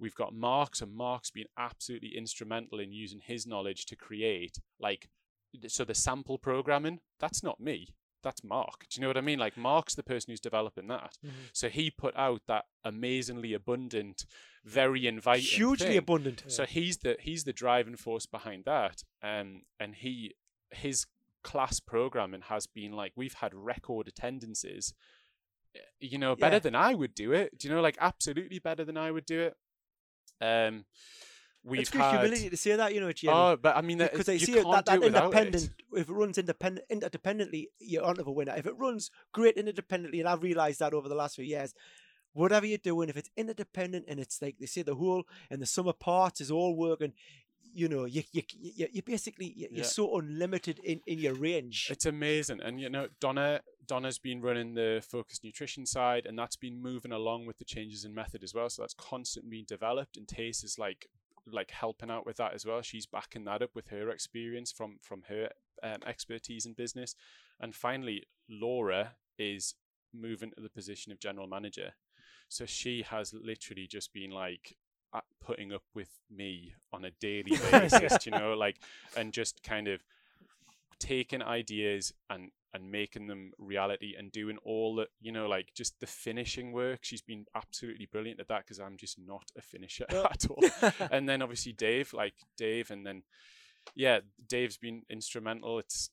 [0.00, 5.08] we've got Mark, so Mark's been absolutely instrumental in using his knowledge to create like
[5.68, 7.00] so the sample programming.
[7.18, 7.94] That's not me.
[8.22, 8.86] That's Mark.
[8.88, 9.38] Do you know what I mean?
[9.38, 11.16] Like Mark's the person who's developing that.
[11.24, 11.30] Mhm.
[11.52, 14.26] So he put out that amazingly abundant,
[14.64, 15.96] very inviting, Hugely thing.
[15.98, 16.44] abundant.
[16.48, 19.02] So he's the he's the driving force behind that.
[19.22, 20.34] Um, and he
[20.70, 21.06] his
[21.42, 24.92] class programming has been like we've had record attendances.
[25.74, 26.60] eh, You know, better Yeah.
[26.60, 27.56] than I would do it.
[27.58, 29.56] Do you know, like absolutely better than I would do it.
[30.40, 30.84] Um,
[31.64, 32.20] we've it's good had.
[32.20, 33.34] humility to say that, you know, Jamie.
[33.34, 36.00] Oh, but I mean, because they see it, that, that independent, it.
[36.00, 38.54] if it runs independent, interdependently, you're onto the winner.
[38.56, 41.74] If it runs great independently, and I've realised that over the last few years,
[42.32, 45.66] whatever you're doing, if it's interdependent and it's like they say the whole and the
[45.66, 47.12] sum of parts is all working,
[47.72, 49.76] you know, you you you, you basically you- Yeah.
[49.76, 51.88] you're so unlimited in, in your range.
[51.90, 56.56] It's amazing, and you know Donna Donna's been running the focused nutrition side, and that's
[56.56, 58.68] been moving along with the changes in method as well.
[58.70, 61.08] So that's constantly being developed, and Tace is like
[61.46, 62.82] like helping out with that as well.
[62.82, 65.50] She's backing that up with her experience from from her
[65.82, 67.14] um, expertise in business,
[67.60, 69.74] and finally Laura is
[70.12, 71.94] moving to the position of general manager.
[72.48, 74.76] So she has literally just been like
[75.40, 78.76] putting up with me on a daily basis, you know, like
[79.16, 80.00] and just kind of
[80.98, 85.98] taking ideas and and making them reality and doing all the you know like just
[86.00, 87.00] the finishing work.
[87.02, 90.62] She's been absolutely brilliant at that because i'm just not a finisher at all.
[91.10, 93.22] And then obviously dave like dave and then
[93.94, 95.78] yeah dave's been instrumental.
[95.80, 96.10] It's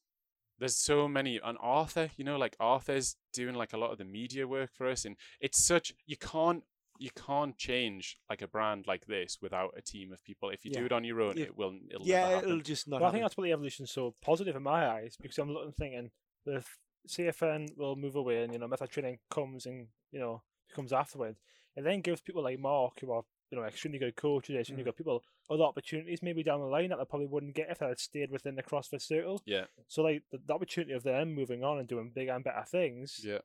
[0.60, 4.06] there's so many and arthur you know like arthur's doing like a lot of the
[4.06, 6.64] media work for us and it's such you can't
[7.00, 10.72] you can't change like a brand like this without a team of people if you
[10.72, 12.50] do it on your own You- it will it'll yeah, happen.
[12.50, 13.02] it'll just not.
[13.02, 15.72] Well, I think that's why the evolution's so positive in my eyes because I'm looking
[15.74, 16.12] thinking
[16.46, 16.64] the
[17.08, 20.42] CFN will move away and you know method training comes and you know
[20.74, 21.40] comes afterwards.
[21.76, 24.88] It then gives people like Mark who are you know extremely good coaches, extremely Mm.
[24.88, 27.88] good people, other opportunities maybe down the line that they probably wouldn't get if they
[27.88, 29.42] had stayed within the CrossFit circle.
[29.46, 32.66] yeah So like the, the opportunity of them moving on and doing bigger and better
[32.68, 33.40] things, yeah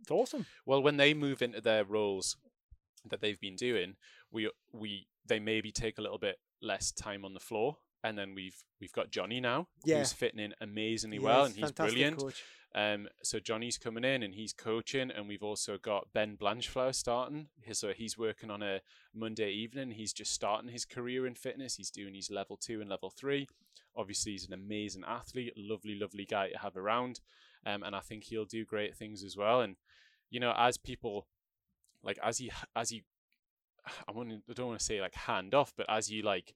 [0.00, 0.44] it's awesome.
[0.66, 2.36] Well, when they move into their roles
[3.10, 3.96] that they've been doing,
[4.30, 8.34] we we they maybe take a little bit less time on the floor, and then
[8.34, 9.98] we've we've got Johnny now, Yeah.
[9.98, 12.18] who's fitting in amazingly Yeah, well, and he's brilliant.
[12.18, 12.42] coach.
[12.74, 17.48] Um, so Johnny's coming in and he's coaching, and we've also got Ben Blanchflower starting.
[17.72, 18.82] So he's working on a
[19.14, 19.92] Monday evening.
[19.92, 21.76] He's just starting his career in fitness.
[21.76, 23.48] He's doing his level two and level three.
[23.96, 27.20] Obviously, he's an amazing athlete, lovely, lovely guy to have around,
[27.64, 29.62] um, and I think he'll do great things as well.
[29.62, 29.76] And
[30.28, 31.28] you know, as people
[32.06, 33.02] like as you as you,
[34.08, 36.54] I want I don't want to say like hand off, but as you like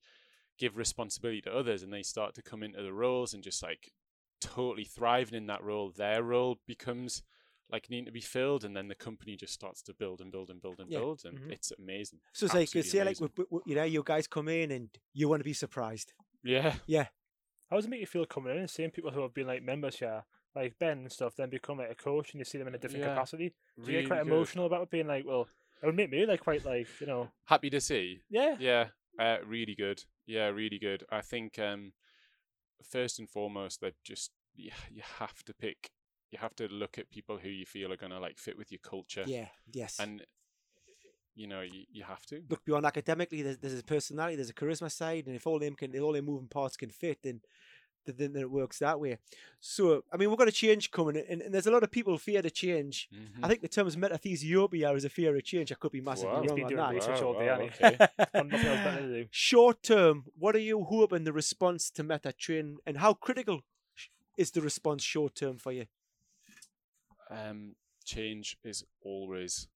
[0.59, 3.93] give responsibility to others and they start to come into the roles and just like
[4.41, 7.23] totally thriving in that role, their role becomes
[7.71, 10.51] like needing to be filled, and then the company just starts to build and build
[10.51, 10.99] and build and Yeah.
[10.99, 11.53] build, and Mhm.
[11.53, 12.19] it's amazing.
[12.33, 13.29] So it's like, Absolutely say, like, amazing.
[13.29, 16.13] w- w- you know, you guys come in and you want to be surprised.
[16.43, 17.07] Yeah, yeah,
[17.69, 19.63] How does it make you feel coming in and seeing people who have been like
[19.63, 22.69] members here, like Ben and stuff, then become like a coach and you see them
[22.69, 23.55] in a different Yeah, capacity?
[23.85, 24.33] Do you get quite good.
[24.33, 25.49] emotional about it being like, well,
[25.83, 28.21] it would make me like quite like, you know, Happy to see.
[28.29, 30.05] yeah, Yeah, uh, really good.
[30.27, 31.05] Yeah, really good.
[31.11, 31.93] I think um,
[32.89, 35.91] first and foremost that just you, you have to pick.
[36.31, 38.79] You have to look at people who you feel are gonna like fit with your
[38.79, 39.49] culture, Yeah.
[39.73, 39.97] Yes.
[39.99, 40.23] and
[41.35, 42.43] you know you, you have to.
[42.49, 43.43] look beyond academically.
[43.43, 46.13] There's, there's a personality, there's a charisma side, and if all them can, if all
[46.13, 47.41] them moving parts can fit, then
[48.07, 49.19] then, then it works that way.
[49.61, 52.17] So I mean, we've got a change coming, and, and there's a lot of people
[52.19, 53.09] fear to change.
[53.15, 53.45] Mhm.
[53.45, 55.71] I think the term terms metathesiophobia is a fear of change.
[55.73, 56.41] I could be massively Wow.
[56.43, 56.95] He's wrong been on doing that.
[56.95, 57.97] research all day, Wow, okay.
[57.99, 59.29] got nothing else better to do.
[59.33, 63.63] Short term, what are you hoping the response to meta train, and how critical
[64.37, 65.87] is the response short term for you?
[67.31, 67.75] um,
[68.05, 69.69] change is always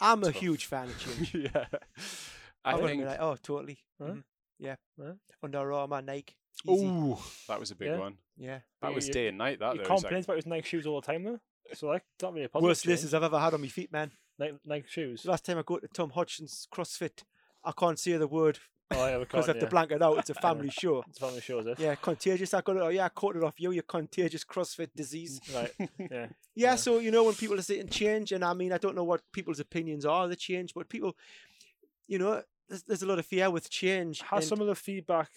[0.00, 1.34] I'm a huge fan of change.
[1.34, 1.66] yeah.
[2.64, 3.00] I I'm think.
[3.00, 3.78] be like, oh, totally.
[4.00, 4.08] Huh?
[4.08, 4.24] Mhm.
[4.58, 4.76] Yeah.
[5.00, 5.14] Huh?
[5.42, 6.34] Under Armour, Nike.
[6.68, 7.16] Ooh,
[7.48, 7.98] that was a big Yeah.
[7.98, 8.18] one.
[8.36, 8.60] Yeah.
[8.80, 9.58] That You- was you- day and night.
[9.58, 9.84] That He though.
[9.84, 11.40] It was complains like, about his Nike shoes all the time though,
[11.74, 12.68] so like it's not really a positive.
[12.68, 12.90] Worst change.
[12.92, 14.10] laces I've ever had on my feet, man.
[14.38, 15.22] Nike, Nike shoes.
[15.22, 17.22] The last time I go to Tom Hodgson's CrossFit,
[17.64, 18.58] I can't say the word
[18.90, 19.56] Oh yeah, we because I can't.
[19.56, 19.70] have to Yeah.
[19.70, 20.18] blank it out.
[20.18, 21.02] It's a family show.
[21.08, 21.66] It's family shows.
[21.78, 22.52] Yeah, contagious.
[22.54, 22.82] I got it.
[22.82, 23.70] Oh, yeah, I caught it off you.
[23.70, 25.40] You contagious CrossFit disease.
[25.40, 25.90] Mm, right.
[26.10, 26.26] Yeah.
[26.54, 29.04] Yeah, so you know when people are saying change, and I mean I don't know
[29.04, 31.16] what people's opinions are of the change, but people,
[32.06, 34.20] you know, there's, there's a lot of fear with change.
[34.22, 35.30] Has and- some of the feedback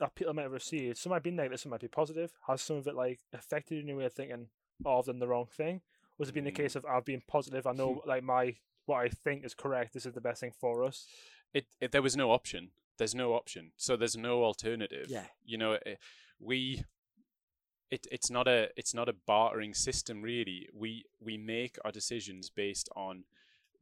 [0.00, 2.32] that people might have received, some might be negative, some might be positive.
[2.46, 4.48] Has some of it like affected you in your way of thinking,
[4.84, 5.80] oh, I've done the wrong thing?
[6.18, 6.56] Was it been the Mm.
[6.56, 7.66] case of I've been positive?
[7.66, 9.92] I know like my what I think is correct.
[9.94, 11.06] This is the best thing for us.
[11.54, 12.70] it, it there was no option.
[12.98, 13.72] There's no option.
[13.76, 15.06] So there's no alternative.
[15.08, 15.24] Yeah.
[15.44, 15.98] You know, it,
[16.38, 16.84] we
[17.90, 20.68] it it's not a it's not a bartering system really.
[20.74, 23.24] We we make our decisions based on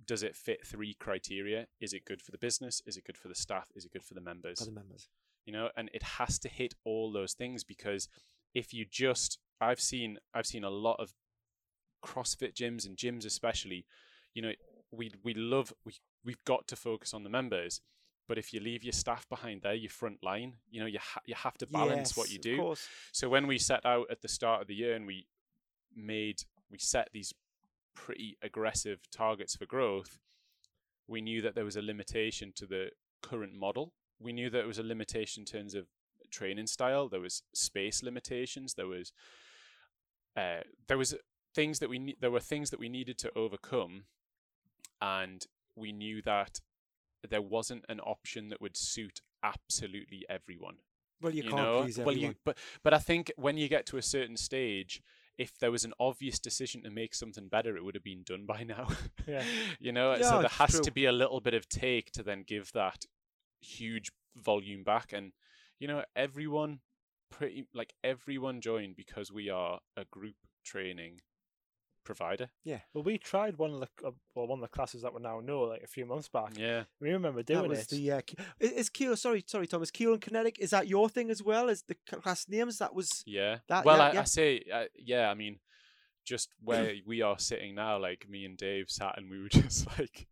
[0.06, 1.66] does it fit three criteria?
[1.80, 2.80] Is it good for the business?
[2.86, 3.68] Is it good for the staff?
[3.74, 4.58] Is it good for the members?
[4.60, 5.08] for the members.
[5.48, 8.06] You know and it has to hit all those things because
[8.54, 11.14] if you just i've seen i've seen a lot of
[12.04, 13.86] crossfit gyms and gyms especially
[14.34, 14.52] you know
[14.92, 17.80] we we love we we've got to focus on the members
[18.28, 21.22] but if you leave your staff behind there your front line you know you ha-
[21.24, 22.56] you have to balance what Yes, you of do
[23.12, 25.26] so when we set out at the start of the year and we
[25.96, 27.32] made we set these
[27.94, 30.20] pretty aggressive targets for growth,
[31.08, 32.90] we knew that there was a limitation to the
[33.22, 33.92] current model.
[34.20, 35.86] We knew that it was a limitation in terms of
[36.30, 37.08] training style.
[37.08, 38.74] There was space limitations.
[38.74, 39.12] There was
[40.36, 41.14] uh, there was
[41.54, 44.04] things that we ne- there were things that we needed to overcome,
[45.00, 45.46] and
[45.76, 46.60] we knew that
[47.28, 50.76] there wasn't an option that would suit absolutely everyone
[51.20, 52.30] Well, you, you can't know please well everyone.
[52.30, 55.00] you but but i think when you get to a certain stage
[55.36, 58.46] if there was an obvious decision to make something better it would have been done
[58.46, 58.88] by now
[59.26, 59.42] Yeah.
[59.80, 60.80] you know Yeah, so there has true.
[60.82, 63.04] to be a little bit of take to then give that
[63.60, 65.32] huge volume back and
[65.80, 66.80] you know everyone
[67.30, 71.20] pretty like everyone joined because we are a group training
[72.04, 72.80] provider Yeah.
[72.94, 75.40] Well, we tried one of the uh, well one of the classes that we now
[75.40, 76.52] know like a few months back.
[76.56, 77.88] yeah We remember that doing was it.
[77.90, 79.14] the uh, Ki- is Keel.
[79.16, 79.90] Sorry, sorry, Thomas.
[79.90, 80.58] Keel and Kinetic.
[80.58, 81.68] Is that your thing as well?
[81.68, 83.22] as the class names that was?
[83.26, 83.58] Yeah.
[83.68, 84.20] That- well, yeah, I, yeah.
[84.20, 85.28] I say, uh, yeah.
[85.30, 85.58] I mean,
[86.24, 89.86] just where we are sitting now, like me and Dave sat, and we were just
[89.98, 90.26] like,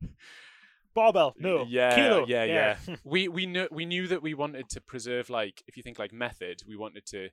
[0.96, 1.64] Barbell, no.
[1.68, 2.76] yeah, Kilo, yeah, yeah.
[3.04, 6.12] we we knew we knew that we wanted to preserve, like, if you think like
[6.12, 7.28] method, we wanted to,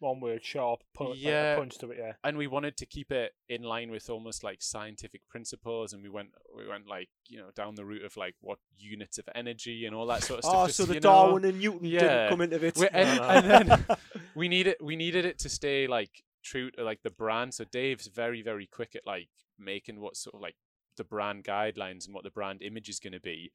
[0.00, 1.56] one word, sharp, pu- like a Yeah.
[1.56, 1.98] punch to it.
[1.98, 2.12] Yeah.
[2.24, 6.10] and we wanted to keep it in line with almost like scientific principles, and we
[6.10, 9.86] went we went like you know down the route of like what units of energy
[9.86, 10.56] and all that sort of stuff.
[10.56, 12.00] Oh, just, so the you know, Darwin and Newton yeah.
[12.00, 12.76] didn't come into it.
[12.76, 13.86] we- and, and then
[14.34, 16.10] we needed we needed it to stay like
[16.44, 17.54] true to like the brand.
[17.54, 20.56] So Dave's very very quick at like making what sort of like
[20.96, 23.52] the brand guidelines and what the brand image is going to be,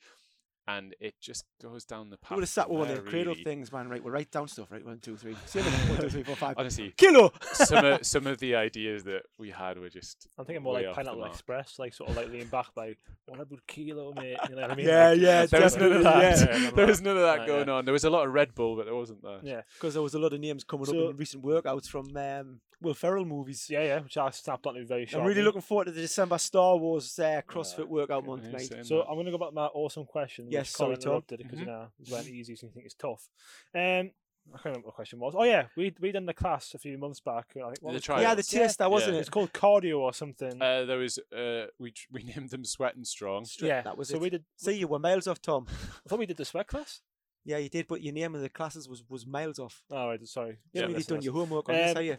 [0.69, 2.31] and it just goes down the path.
[2.31, 3.43] We would have sat with one of there, them cradle really.
[3.43, 3.89] things, man.
[3.89, 4.71] Right, we'll write down stuff.
[4.71, 5.35] Right, one, two, three.
[5.45, 6.55] Seven, one, two, three, four, five.
[6.57, 7.31] Honestly, Kilo.
[7.53, 10.85] some of some of the ideas that we had were just I'm thinking more way
[10.85, 11.25] like Pineapple.
[11.25, 14.37] Express, like sort of like lean back, like what about kilo, mate?
[14.49, 14.87] You know what I mean?
[14.87, 16.49] Yeah, Like, yeah, there was none of definitely, that.
[16.49, 16.57] yeah.
[16.65, 17.73] Yeah, there was none of that Right, going yeah.
[17.75, 17.85] on.
[17.85, 19.41] There was a lot of Red Bull, but there wasn't that.
[19.43, 22.15] Yeah, Because there was a lot of names coming So- up in recent workouts from
[22.17, 23.67] um, Will Ferrell movies.
[23.69, 23.99] yeah, yeah.
[23.99, 25.19] Which I snapped onto very sure.
[25.21, 28.61] I'm really looking forward to the December Star Wars uh, CrossFit workout month, mate.
[28.71, 28.83] same.
[28.83, 30.45] So I'm going to go back to my awesome question.
[30.45, 31.11] which Yes, Colin sorry, Tom.
[31.11, 31.61] interrupted because Mhm.
[31.61, 33.29] you know it went easy, so you think it's tough.
[33.73, 34.11] Um,
[34.51, 35.35] I can't remember what the question was.
[35.37, 37.45] Oh yeah, we we done the class a few months back.
[37.51, 38.21] I think, what The was trials.
[38.23, 39.19] Yeah, the test that wasn't Yeah.
[39.19, 40.59] It's called cardio or something.
[40.61, 43.45] Uh, there was uh, we we named them Sweat and Strong.
[43.61, 44.21] yeah, that was so it.
[44.21, 44.45] we did.
[44.57, 45.67] See, you were miles off, Tom.
[46.05, 47.01] I thought we did the sweat class.
[47.45, 49.81] Yeah, you did, but your name of the classes was, was miles off.
[49.89, 50.57] Oh, right, sorry.
[50.73, 52.17] You haven't Yeah, really done your homework on this, Um, have you?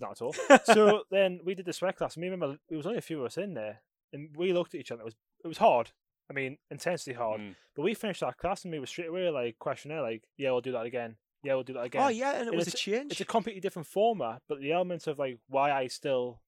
[0.00, 0.32] Not at all.
[0.64, 2.16] so then we did the sweat class.
[2.16, 3.82] and me remember there was only a few of us in there,
[4.12, 5.02] and we looked at each other.
[5.02, 5.90] It was it was hard.
[6.30, 7.40] I mean, intensely hard.
[7.40, 7.54] Mm.
[7.74, 10.60] But we finished our class and we were straight away like questionnaire, like, yeah, we'll
[10.60, 11.16] do that again.
[11.42, 12.02] Yeah, we'll do that again.
[12.02, 13.12] Oh, yeah, and it And was a change.
[13.12, 16.40] It's a completely different format, but the elements of like why I still,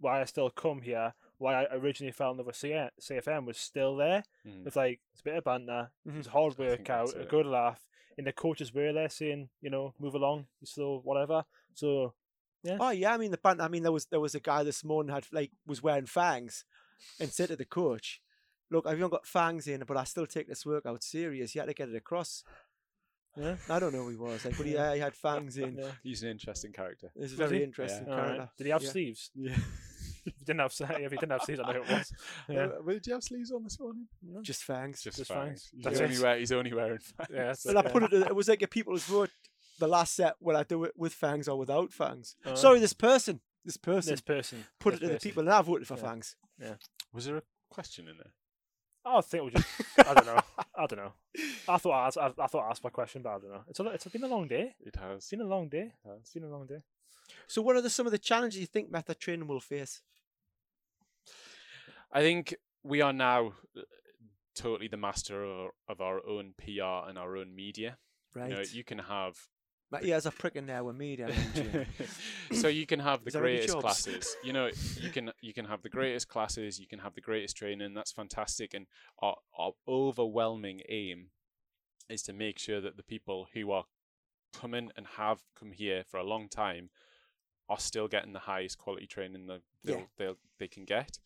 [0.00, 3.96] why I still come here, why I originally fell in love with CFN was still
[3.96, 4.24] there.
[4.46, 4.66] Mm.
[4.66, 6.18] It's like it's a bit of banter, Mhm.
[6.18, 7.86] it's a hard workout, a good laugh,
[8.18, 11.44] and the coaches were there saying, you know, move along, you still whatever.
[11.74, 12.14] So
[12.78, 13.62] Oh yeah, I mean the band.
[13.62, 16.64] I mean there was there was a guy this morning had like was wearing fangs,
[17.20, 18.20] and said to the coach,
[18.70, 21.54] "Look, I've even got fangs in, but I still take this workout serious.
[21.54, 22.44] You had to get it across."
[23.36, 24.90] yeah, I don't know who he was, like, but he, Yeah.
[24.90, 25.76] uh, he had fangs in.
[25.76, 25.92] yeah.
[26.02, 27.10] He's an interesting character.
[27.14, 27.62] It's a very he?
[27.64, 28.24] interesting All right.
[28.26, 28.50] character.
[28.58, 28.90] Did he have Yeah.
[28.90, 29.30] sleeves?
[30.22, 32.12] Yeah, If he didn't have, if he didn't have sleeves, I know who it was.
[32.50, 34.06] Yeah, Uh, did you have sleeves on this morning?
[34.42, 35.00] just fangs.
[35.00, 35.48] Just, Just fangs.
[35.48, 35.68] fangs.
[35.72, 36.20] He's, That's only it.
[36.22, 37.28] wear, he's only wearing fangs.
[37.32, 37.44] yeah.
[37.46, 38.12] That's Well, I put it.
[38.12, 39.30] It was like a people's vote.
[39.78, 42.36] The last set, will I do it with fangs or without fangs?
[42.44, 45.50] Uh, Sorry, this person, this person this person put this it to the people, and
[45.50, 46.00] I voted for Yeah.
[46.02, 46.36] fangs.
[47.14, 48.32] Was there a question in there?
[49.04, 49.66] I think we just.
[49.98, 50.40] I don't know.
[50.76, 51.12] I don't know.
[51.68, 53.62] I thought I, asked, I, I thought I asked my question, but I don't know.
[53.68, 54.74] It's a, it's been a long day.
[54.80, 55.18] It has.
[55.18, 55.92] It's been a long day.
[56.04, 56.20] It has.
[56.20, 56.82] It's been a long day.
[57.46, 60.02] So, what are the, some of the challenges you think method training will face?
[62.12, 63.82] I think we are now uh,
[64.54, 67.98] totally the master of our, of our own PR and our own media.
[68.34, 69.36] Right, You know, you can have
[69.90, 71.16] my ears are pricking there with me.
[71.16, 71.86] Jim.
[72.52, 74.36] so you can have the Is there any greatest classes.
[74.44, 74.70] You know,
[75.00, 76.78] you can you can have the greatest classes.
[76.78, 77.94] You can have the greatest training.
[77.94, 78.74] That's fantastic.
[78.74, 78.86] And
[79.20, 81.28] our, our overwhelming aim
[82.08, 83.84] is to make sure that the people who are
[84.54, 86.90] coming and have come here for a long time
[87.68, 90.04] are still getting the highest quality training that they'll, Yeah.
[90.18, 91.18] they'll they can get.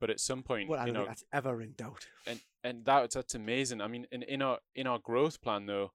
[0.00, 2.06] But at some point, Well, I you know, think that's ever in doubt.
[2.26, 3.80] and and that that's amazing.
[3.82, 5.92] I mean, in, in our in our growth plan though,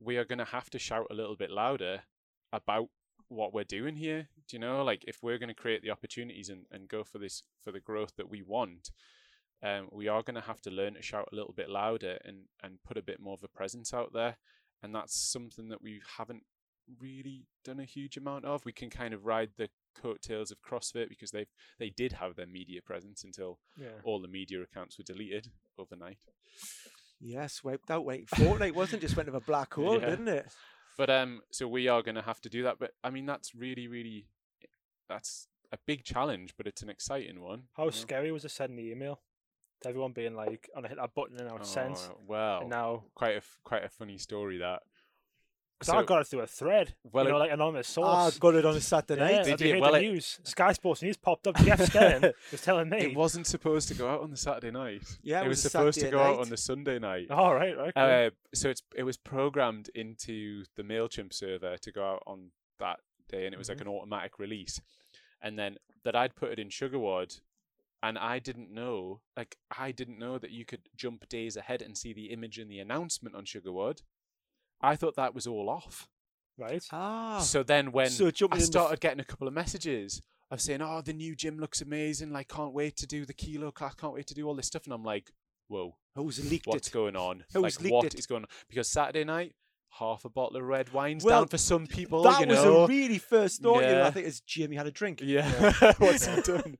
[0.00, 2.02] we are going to have to shout a little bit louder
[2.52, 2.88] about
[3.28, 4.28] what we're doing here.
[4.48, 7.18] Do you know, like if we're going to create the opportunities and, and go for
[7.18, 8.90] this for the growth that we want,
[9.62, 12.44] um, we are going to have to learn to shout a little bit louder and
[12.62, 14.38] and put a bit more of a presence out there.
[14.82, 16.44] And that's something that we haven't
[17.00, 18.64] really done a huge amount of.
[18.64, 19.68] We can kind of ride the
[20.00, 21.46] coattails of CrossFit because they
[21.78, 23.98] they did have their media presence until Yeah.
[24.04, 26.18] all the media accounts were deleted overnight.
[27.20, 28.04] Yes, wiped out.
[28.04, 30.10] Wait, Fortnite wasn't just went of a black hole, Yeah.
[30.10, 30.46] didn't it?
[30.96, 32.78] But um, so we are going to have to do that.
[32.78, 34.26] But I mean, that's really, really,
[35.08, 37.64] that's a big challenge, but it's an exciting one.
[37.76, 37.96] How you know?
[37.96, 39.20] scary was it sending the email
[39.82, 42.60] to everyone being like, "I'm gonna hit that button and now it's sent." Oh, well,
[42.62, 44.82] And now, quite a quite a funny story that.
[45.78, 48.36] Because I got it through a thread, Well, you know, it- like anonymous source.
[48.36, 49.44] I got it on a Saturday yeah, night.
[49.44, 49.72] Did you you?
[49.74, 50.40] heard Well, the it- news?
[50.42, 51.56] Sky Sports News popped up.
[51.58, 52.98] Jeff Stelling was telling me.
[52.98, 55.02] it wasn't supposed to go out on the Saturday night.
[55.22, 57.30] Yeah, it it was was a supposed to Saturday go out on the Sunday night.
[57.30, 57.94] All right, right.
[57.94, 58.02] cool.
[58.04, 62.50] Uh, so it's it was programmed into the Mailchimp server to go out on
[62.80, 62.98] that
[63.28, 63.82] day, and it was like Mhm.
[63.82, 64.80] an automatic release.
[65.40, 67.40] And then that I'd put it in SugarWOD,
[68.02, 71.96] and I didn't know, like I didn't know that you could jump days ahead and
[71.96, 74.02] see the image and the announcement on SugarWOD.
[74.80, 76.08] I thought that was all off.
[76.56, 76.84] right.
[76.92, 80.22] Ah, So then when so I in the f- started getting a couple of messages
[80.50, 82.32] of saying, "Oh, the new gym looks amazing!
[82.32, 83.94] Like, can't wait to do the kilo class.
[83.94, 85.30] Can't wait to do all this stuff." And I'm like,
[85.68, 86.92] "Whoa, who's leaked what's it?
[86.92, 87.44] going on?
[87.52, 88.14] Who's like, leaked what it?
[88.18, 89.54] is going on?" Because Saturday night,
[89.90, 92.22] half a bottle of red wine's Well, down for some people.
[92.22, 92.84] that you was know.
[92.84, 93.82] a really first thought.
[93.82, 95.20] You know, I think it's Jimmy had a drink.
[95.24, 96.76] yeah, what's he done?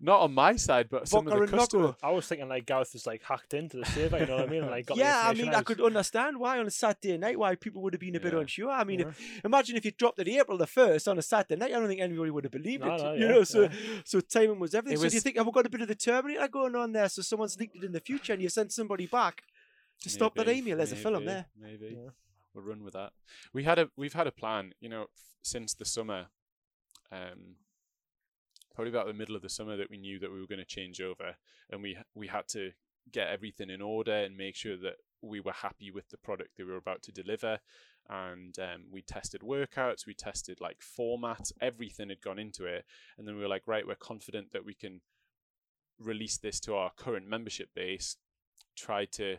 [0.00, 1.94] Not on my side, but some of the customers.
[2.02, 4.50] I was thinking like Gareth was like hacked into the server, you know what I
[4.50, 4.62] mean?
[4.62, 5.64] And, like got the Yeah, I information mean, I out.
[5.66, 8.40] could understand why on a Saturday night why people would have been a bit Yeah.
[8.40, 8.70] unsure.
[8.70, 9.08] I mean, Yeah.
[9.08, 11.70] if, imagine if you dropped it April the first on a Saturday night.
[11.72, 13.02] I don't think anybody would have believed No, it.
[13.02, 13.68] no, you yeah, know, so yeah.
[14.04, 14.96] so timing was everything.
[14.98, 16.92] It so do you think have we got a bit of the Terminator going on
[16.92, 17.08] there?
[17.08, 19.42] So someone's leaked it in the future, and you sent somebody back
[20.02, 20.76] to stop that Maybe, email.
[20.78, 21.46] There's a film there.
[21.58, 22.10] Maybe Yeah.
[22.56, 23.12] We'll run with that.
[23.52, 25.08] We had a we've had a plan, you know, f-
[25.42, 26.26] since the summer.
[27.12, 27.56] Um,
[28.74, 30.64] probably about the middle of the summer that we knew that we were going to
[30.64, 31.36] change over,
[31.70, 32.72] and we we had to
[33.12, 36.66] get everything in order and make sure that we were happy with the product that
[36.66, 37.58] we were about to deliver.
[38.08, 42.84] And um, we tested workouts, we tested like formats, everything had gone into it,
[43.18, 45.00] and then we were like, right, we're confident that we can
[45.98, 48.16] release this to our current membership base.
[48.76, 49.38] Try to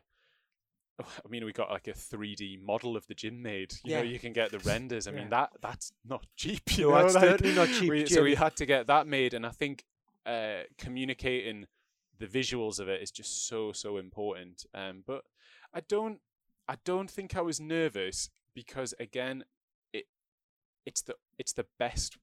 [1.26, 3.74] I mean, we got like a 3D model of the gym made.
[3.84, 5.08] You know, you can get the renders.
[5.08, 5.18] I Yeah.
[5.18, 6.78] mean, that that's not cheap.
[6.78, 9.08] You No, know, that's like, certainly not cheap, we- so we had to get that
[9.08, 9.86] made, and I think
[10.26, 11.68] uh, communicating
[12.20, 14.66] the visuals of it is just so so important.
[14.74, 15.24] Um, but
[15.74, 16.20] I don't,
[16.68, 19.46] I don't think I was nervous because again,
[19.94, 20.06] it
[20.86, 22.18] it's the it's the best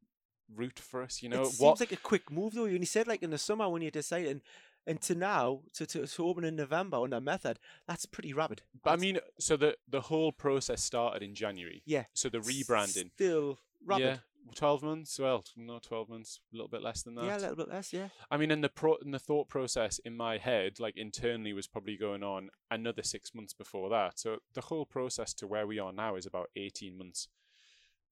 [0.55, 1.23] route for us.
[1.23, 1.81] You know it seems what?
[1.81, 2.65] like a quick move though.
[2.65, 4.43] You only said like in the summer when you decided,
[4.87, 8.63] and, to now to, to to open in November on that method, that's pretty rapid.
[8.83, 11.83] but I mean, so the the whole process started in January.
[11.87, 12.05] Yeah.
[12.15, 13.11] So the rebranding.
[13.15, 14.05] still rapid.
[14.05, 14.17] Yeah,
[14.55, 15.19] twelve months.
[15.19, 16.41] Well, not twelve months.
[16.53, 17.25] A little bit less than that.
[17.25, 17.93] Yeah, a little bit less.
[17.93, 18.09] Yeah.
[18.31, 21.67] I mean, in the pro in the thought process in my head, like internally, was
[21.67, 24.19] probably going on another six months before that.
[24.19, 27.29] So the whole process to where we are now is about eighteen months,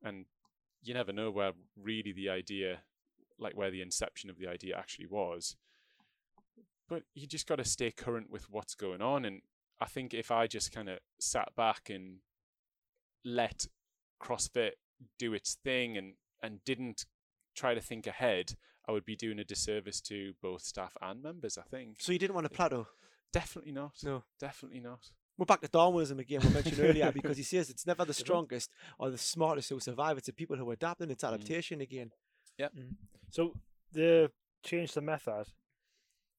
[0.02, 0.26] and
[0.82, 2.80] you never know where really the idea,
[3.38, 5.56] like where the inception of the idea actually was.
[6.93, 9.40] But you just got to stay current with what's going on, and
[9.80, 12.18] I think if I just kind of sat back and
[13.24, 13.66] let
[14.22, 14.72] CrossFit
[15.18, 16.12] do its thing and
[16.43, 17.07] and didn't
[17.57, 21.57] try to think ahead, I would be doing a disservice to both staff and members.
[21.57, 22.88] I think So you didn't want to plateau.
[23.32, 23.93] definitely not.
[24.05, 24.24] No.
[24.38, 25.01] definitely not.
[25.38, 26.40] We're back to Darwinism again.
[26.43, 30.18] We mentioned earlier because he says it's never the strongest or the smartest who survive.
[30.18, 31.14] It's the people who adapt and Mm.
[31.14, 32.11] it's adaptation again.
[32.59, 32.68] Yeah.
[33.30, 33.55] So
[33.93, 34.30] the
[34.62, 35.47] change the method.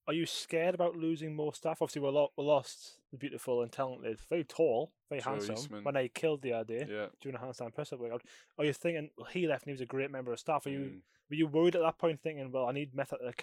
[0.08, 1.82] Are you scared about losing more staff?
[1.82, 5.56] Obviously, we lo- we lost the beautiful and talented, very tall, very Joe handsome.
[5.56, 5.84] Eastman.
[5.84, 7.08] When they killed the idea Yeah.
[7.22, 8.24] doing a handstand press up workout,
[8.58, 10.66] are you thinking well, he left and he was a great member of staff?
[10.66, 11.01] Are you Mm.
[11.30, 13.36] were you worried at that point, thinking, well, I need method of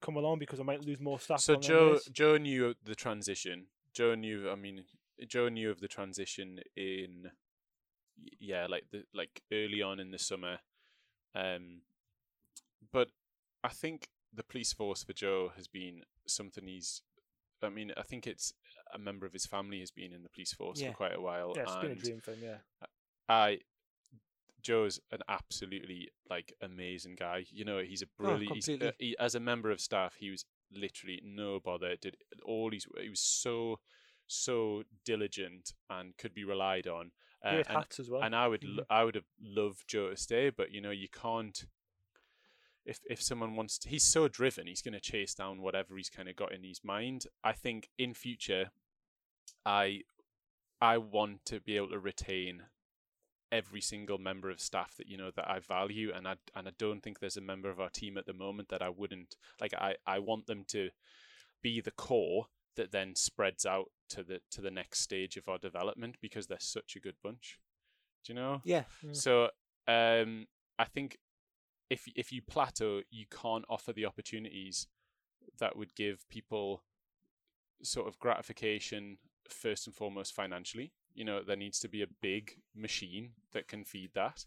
[0.00, 1.40] come along because I might lose more staff?
[1.40, 1.98] So them Joe?
[2.12, 3.68] Joe knew the transition.
[3.94, 4.50] Joe knew.
[4.50, 4.84] I mean,
[5.26, 7.32] Joe knew of the transition in
[8.18, 10.60] y- yeah, like the like early on in the summer.
[11.34, 11.82] Um,
[12.92, 13.10] but
[13.64, 17.02] I think the police force for Joe has been something he's.
[17.62, 18.54] I mean, I think it's
[18.94, 20.90] a member of his family has been in the police force Yeah.
[20.92, 21.52] for quite a while.
[21.56, 22.42] yeah, it's been a and dream for him.
[22.42, 22.58] Yeah,
[23.28, 23.58] I
[24.62, 27.44] Joe's an absolutely like amazing guy.
[27.50, 28.54] You know, he's a brilliant.
[28.54, 28.92] he's, uh, completely.
[28.98, 31.96] he, as a member of staff, he was literally no bother.
[31.96, 33.78] Did all he's he was so
[34.26, 37.10] so diligent and could be relied on.
[37.44, 38.22] Uh, Great and, hats as well.
[38.22, 38.76] and I would Mhm.
[38.78, 41.64] lo- I would have loved Joe to stay, but you know you can't.
[42.90, 46.10] If if someone wants to, he's so driven, he's going to chase down whatever he's
[46.10, 47.26] kind of got in his mind.
[47.44, 48.70] I think in future,
[49.64, 50.00] I
[50.80, 52.64] I want to be able to retain
[53.52, 56.72] every single member of staff that you know that I value, and I and I
[56.78, 59.72] don't think there's a member of our team at the moment that I wouldn't like.
[59.74, 60.90] I I want them to
[61.62, 65.58] be the core that then spreads out to the to the next stage of our
[65.58, 67.60] development because they're such a good bunch.
[68.24, 68.62] Do you know?
[68.64, 68.84] Yeah.
[69.04, 69.16] Mm.
[69.16, 69.44] So
[69.86, 70.46] um,
[70.78, 71.18] I think
[71.90, 74.86] if if you plateau, you can't offer the opportunities
[75.58, 76.82] that would give people
[77.82, 79.18] sort of gratification
[79.48, 80.92] first and foremost financially.
[81.14, 84.46] You know, there needs to be a big machine that can feed that,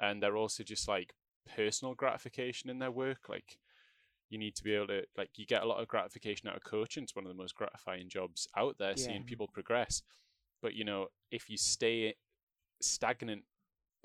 [0.00, 1.14] and they're also just like
[1.54, 3.28] personal gratification in their work.
[3.28, 3.58] Like
[4.30, 6.64] you need to be able to like you get a lot of gratification out of
[6.64, 7.02] coaching.
[7.02, 9.04] It's one of the most gratifying jobs out there, Yeah.
[9.06, 10.02] seeing people progress.
[10.62, 12.14] But you know, if you stay
[12.80, 13.42] stagnant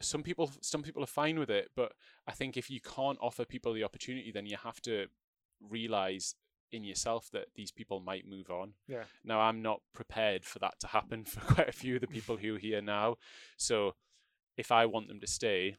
[0.03, 1.93] some people some people are fine with it but
[2.27, 5.07] i think if you can't offer people the opportunity then you have to
[5.69, 6.35] realize
[6.71, 9.03] in yourself that these people might move on Yeah.
[9.23, 12.37] now i'm not prepared for that to happen for quite a few of the people
[12.37, 13.15] who are here now
[13.57, 13.95] so
[14.57, 15.77] if i want them to stay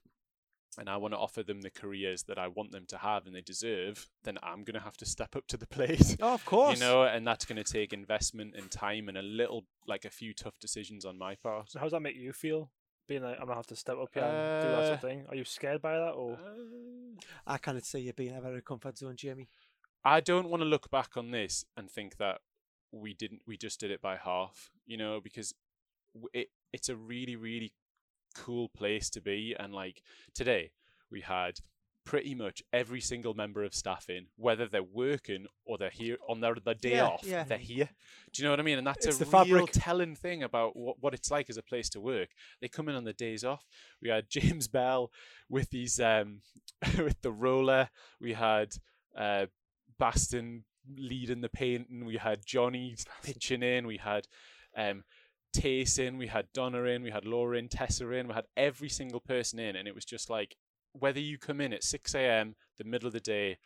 [0.79, 3.35] and i want to offer them the careers that i want them to have and
[3.35, 6.45] they deserve then i'm going to have to step up to the plate Oh, of
[6.45, 6.79] course.
[6.79, 10.11] you know and that's going to take investment and time and a little like a
[10.11, 12.71] few tough decisions on my part So how does that make you feel?
[13.07, 15.01] Being like, I'm gonna have to step up here and do that sort Uh, of
[15.01, 15.27] thing.
[15.29, 18.63] Are you scared by that, or Uh, I cannot see you being out of a
[18.63, 19.49] comfort zone, Jamie.
[20.05, 22.41] I don't want to look back on this and think that
[22.91, 25.55] we didn't we just did it by half, you know, because
[26.33, 27.73] it it's a really really
[28.35, 30.03] cool place to be and like
[30.35, 30.73] today
[31.11, 31.61] we had
[32.05, 36.41] pretty much every single member of staff in whether they're working or they're here on
[36.41, 37.45] their, their day Yeah, off yeah.
[37.45, 37.89] they're here.
[38.33, 38.79] Do you know what i mean?
[38.79, 39.71] And that's It's a the real fabric.
[39.73, 42.29] telling thing about what, what it's like as a place to work.
[42.61, 43.65] They come in on the days off.
[44.03, 45.11] We had james bell
[45.49, 46.41] with these um
[46.99, 47.89] with the roller.
[48.21, 48.75] We had
[49.17, 49.47] uh
[49.99, 50.65] baston
[50.97, 52.05] leading the painting.
[52.05, 53.87] We had johnny pitching in.
[53.87, 54.27] We had
[54.77, 55.05] um
[55.55, 58.89] Tace in, we had Donna in, we had Laura in, Tessa in, we had every
[58.89, 60.57] single person in, and it was just like
[60.99, 63.59] whether you come in at 6 a.m., the middle of the day,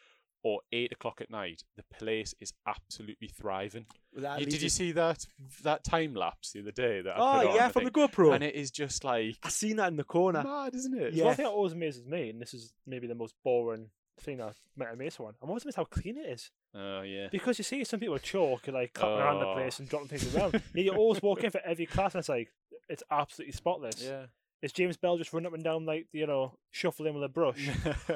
[0.43, 3.87] or 8 o'clock at night, the place is absolutely thriving.
[4.14, 5.26] Well, You- did you see that
[5.62, 7.01] that time lapse the other day?
[7.03, 8.12] That I Oh put on, yeah, I from the think?
[8.12, 8.35] GoPro.
[8.35, 10.43] And it is just like I seen that in the corner.
[10.43, 11.12] mad, isn't it?
[11.14, 11.24] Yeah.
[11.26, 14.59] one thing that always amazes me, and this is maybe the most boring thing I've
[14.76, 15.35] met amazed someone.
[15.43, 16.51] I'm always amazed how clean it is.
[16.74, 17.29] Oh yeah.
[17.31, 19.55] Because you see some people chalk and like cutting around the Oh.
[19.55, 20.53] place and dropping things around.
[20.74, 22.53] Yeah, you always walk in for every class and it's like
[22.89, 24.03] it's absolutely spotless.
[24.03, 24.26] Yeah.
[24.62, 27.68] Is James Bell just running up and down like you know shuffling with a brush?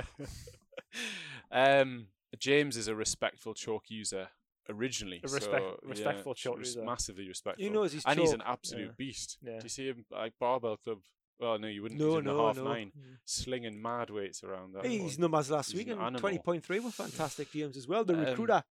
[1.51, 2.07] um,
[2.39, 4.29] James is a respectful chalk user
[4.69, 5.21] originally.
[5.25, 6.85] A respect- so, respectful yeah, chalk res- user.
[6.85, 7.65] Massively respectful.
[7.65, 8.93] He knows his and he's an absolute Yeah.
[8.97, 9.39] beast.
[9.43, 9.59] Yeah.
[9.59, 10.99] Do you see him like barbell club?
[11.39, 12.01] Well, no, you wouldn't.
[12.01, 12.65] No, he's in the no, half no.
[12.65, 13.19] nine, Mm.
[13.25, 14.85] slinging mad weights around that.
[14.85, 15.11] One.
[15.19, 18.05] numbers last He's week an and twenty point three were fantastic games as well.
[18.05, 18.63] The Um, recruiter.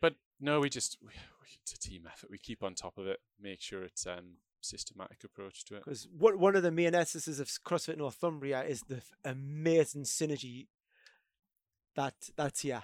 [0.00, 1.12] But no, we just we,
[1.62, 2.30] it's a team effort.
[2.30, 3.20] We keep on top of it.
[3.40, 5.84] Make sure it's um systematic approach to it.
[5.84, 10.66] Because one one of the main essences of CrossFit Northumbria is the f- amazing synergy
[11.94, 12.82] that that's here.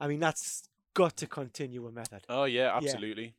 [0.00, 2.22] I mean, that's got to continue a method.
[2.28, 3.34] Oh yeah, absolutely.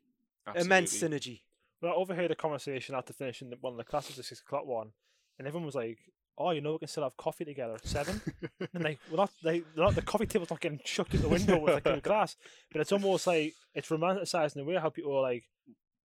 [0.55, 1.19] Immense Absolutely.
[1.19, 1.41] synergy.
[1.81, 4.65] Well, I overheard a conversation after finishing the- one of the classes, the six o'clock
[4.65, 4.91] one,
[5.37, 5.99] and everyone was like,
[6.37, 8.21] "Oh, you know, we can still have coffee together at 7?
[8.73, 11.29] and like, we're not, like, they're not the coffee table's not getting chucked at the
[11.29, 12.35] window with like in class,
[12.71, 15.43] but it's almost like it's romanticized in a way how people are like,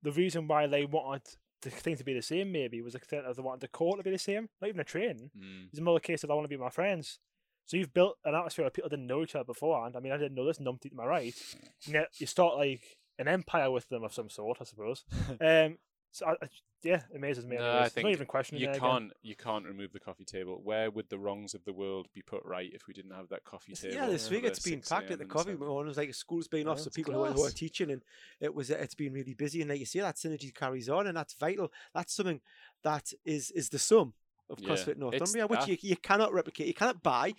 [0.02, 1.22] the reason why they wanted
[1.62, 3.98] the thing to be the same maybe was the extent of they wanted the court
[3.98, 5.30] to be the same, not even a train.
[5.36, 5.68] Mm.
[5.72, 7.18] It's more a case of I want to be with my friends.
[7.66, 9.94] So you've built an atmosphere where people didn't know each other beforehand.
[9.96, 11.34] I mean, I didn't know this numpty to my right.
[11.84, 15.04] And yet you start like an empire with them of some sort, I suppose.
[15.40, 15.76] um,
[16.18, 16.48] so I, I,
[16.82, 17.56] yeah, it amazes me.
[17.56, 17.78] No.
[17.78, 19.10] I think not even questioning you can't again.
[19.22, 20.60] you can't remove the coffee table.
[20.62, 23.44] Where would the wrongs of the world be put right if we didn't have that
[23.44, 23.94] coffee table?
[23.94, 25.58] Yeah, this week it's been packed at the coffee 7?
[25.58, 25.86] morning.
[25.86, 28.02] It was like school's been off, so people who are, who are teaching, and
[28.40, 29.60] it was it's been really busy.
[29.60, 31.72] And like you say, that synergy carries on, and that's vital.
[31.94, 32.40] That's something
[32.84, 34.14] that is is the sum
[34.48, 37.34] of Yeah, CrossFit Northumbria, which that- you, you cannot replicate, you cannot buy.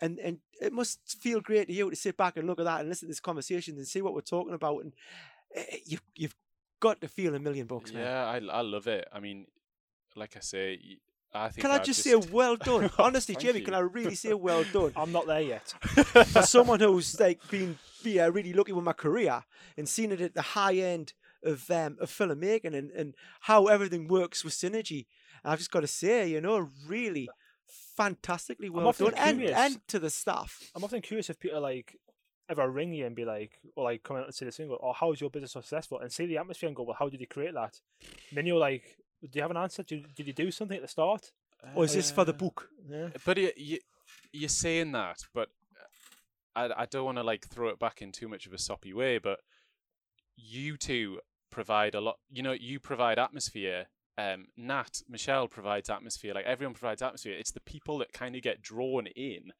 [0.00, 2.80] And and it must feel great to you to sit back and look at that
[2.80, 4.84] and listen to this conversation and see what we're talking about.
[4.84, 4.92] And
[5.56, 6.36] eh, you've you've
[6.80, 8.02] got to feel a million bucks, man.
[8.04, 9.06] Yeah, I I love it.
[9.12, 9.46] I mean,
[10.16, 10.96] like I say, y-
[11.34, 12.90] I think Can I I've just, say well done?
[12.98, 13.64] Honestly, Thank Jamie, you.
[13.66, 14.92] can I really say well done?
[14.96, 15.68] I'm not there yet.
[16.28, 19.44] for someone who's like been be, uh, really lucky with my career
[19.76, 21.12] and seen it at the high end
[21.44, 25.06] of um, of filmmaking and, and how everything works with synergy.
[25.44, 27.28] I've just got to say, you know, really
[27.96, 29.58] fantastically well often done, and curious.
[29.58, 30.70] and to the staff.
[30.74, 31.96] I'm often curious if people like
[32.48, 34.86] ever ring you and be like, or like come out and say the single, go,
[34.88, 37.20] "Oh, how is your business successful?" and see the atmosphere and go, "Well, how did
[37.20, 37.80] you create that?"
[38.30, 39.82] And then you're like, "Do you have an answer?
[39.82, 41.32] Did, did you do something at the start?"
[41.74, 42.68] Or is this for the Uh, book?
[42.88, 43.08] Yeah.
[43.24, 43.78] But you, you,
[44.32, 45.48] you're saying that, but
[46.54, 48.92] I, I don't want to like throw it back in too much of a soppy
[48.92, 49.18] way.
[49.18, 49.40] But
[50.36, 51.20] you two
[51.50, 52.18] provide a lot.
[52.30, 53.86] You know, you provide atmosphere.
[54.16, 56.34] Um, Nat, Michelle provides atmosphere.
[56.34, 57.34] Like everyone provides atmosphere.
[57.38, 59.52] It's the people that kind of get drawn in,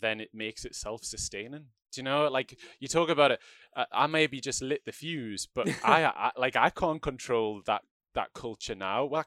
[0.00, 1.66] then it makes it self-sustaining.
[1.92, 2.28] Do you know?
[2.28, 3.40] Like you talk about it.
[3.74, 7.82] Uh, I maybe just lit the fuse, but I, I like I can't control that
[8.14, 9.04] that culture now.
[9.04, 9.26] Well,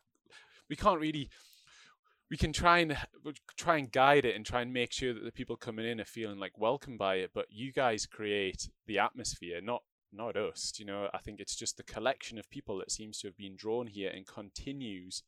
[0.69, 1.29] we can't really
[2.29, 2.97] we can try and
[3.57, 6.05] try and guide it and try and make sure that the people coming in are
[6.05, 10.85] feeling like welcome by it but you guys create the atmosphere not not us you
[10.85, 13.85] know i think it's just the collection of people that seems to have been drawn
[13.85, 15.21] here and continues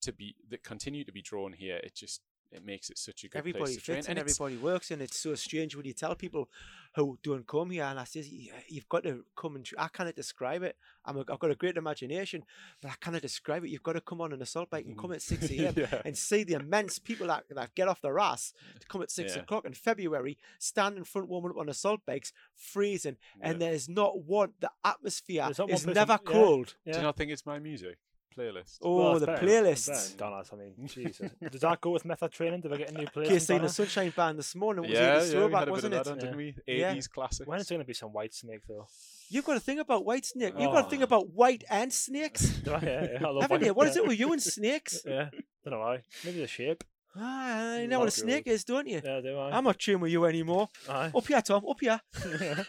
[0.00, 2.20] to be that continue to be drawn here it just
[2.54, 5.02] it makes it such a good Everybody place to train fits and everybody works, and
[5.02, 6.48] it's so strange when you tell people
[6.94, 9.88] who don't come here, and I says, "Y- "You've got to come and." tr- I
[9.88, 10.76] cannot describe it.
[11.04, 12.44] I'm a, I've got a great imagination,
[12.80, 13.70] but I cannot describe it.
[13.70, 15.64] You've got to come on an assault bike and come at six mm-hmm.
[15.80, 15.88] a.m.
[15.92, 16.02] Yeah.
[16.04, 19.34] and see the immense people that, that get off their ass to come at six
[19.34, 19.42] Yeah.
[19.42, 24.22] o'clock in February, stand in front warming up on assault bikes, freezing, and there's not
[24.24, 24.52] one.
[24.60, 26.32] The atmosphere There's is person- never yeah.
[26.32, 26.74] cold.
[26.86, 27.98] do you not think it's my music
[28.36, 29.88] playlist Oh, Well, it's the better- it's playlists.
[29.88, 31.30] better than Donna's, I mean, Jesus.
[31.50, 32.60] Does that go with method training?
[32.60, 33.28] Did I get a new playlist?
[33.28, 33.68] Case from the Donna?
[33.70, 34.84] Sunshine Band this morning.
[34.84, 36.10] It was yeah, 80s yeah, we throwback, had a bit of wasn't that it?
[36.12, 36.52] on, didn't we?
[36.52, 37.00] 80s Yeah.
[37.14, 37.46] classics.
[37.48, 38.86] When is there going to be some white snake though?
[39.30, 40.54] You've got to think about white snake.
[40.58, 41.04] You've got to think Oh.
[41.04, 42.42] about white and snakes.
[42.64, 42.80] Do I?
[42.80, 43.74] Yeah, yeah, I love Haven't white- you?
[43.74, 44.02] What is yeah.
[44.02, 45.02] it with you and snakes?
[45.06, 45.30] Yeah,
[45.64, 46.02] don't know why.
[46.24, 46.84] Maybe the shape.
[47.16, 49.00] Ah, you know what a Love snake is, don't you?
[49.04, 49.56] Yeah, do I?
[49.56, 50.68] I'm not chewing with you anymore.
[50.88, 51.12] Aye.
[51.14, 51.64] Up here, Tom.
[51.68, 52.00] Up here.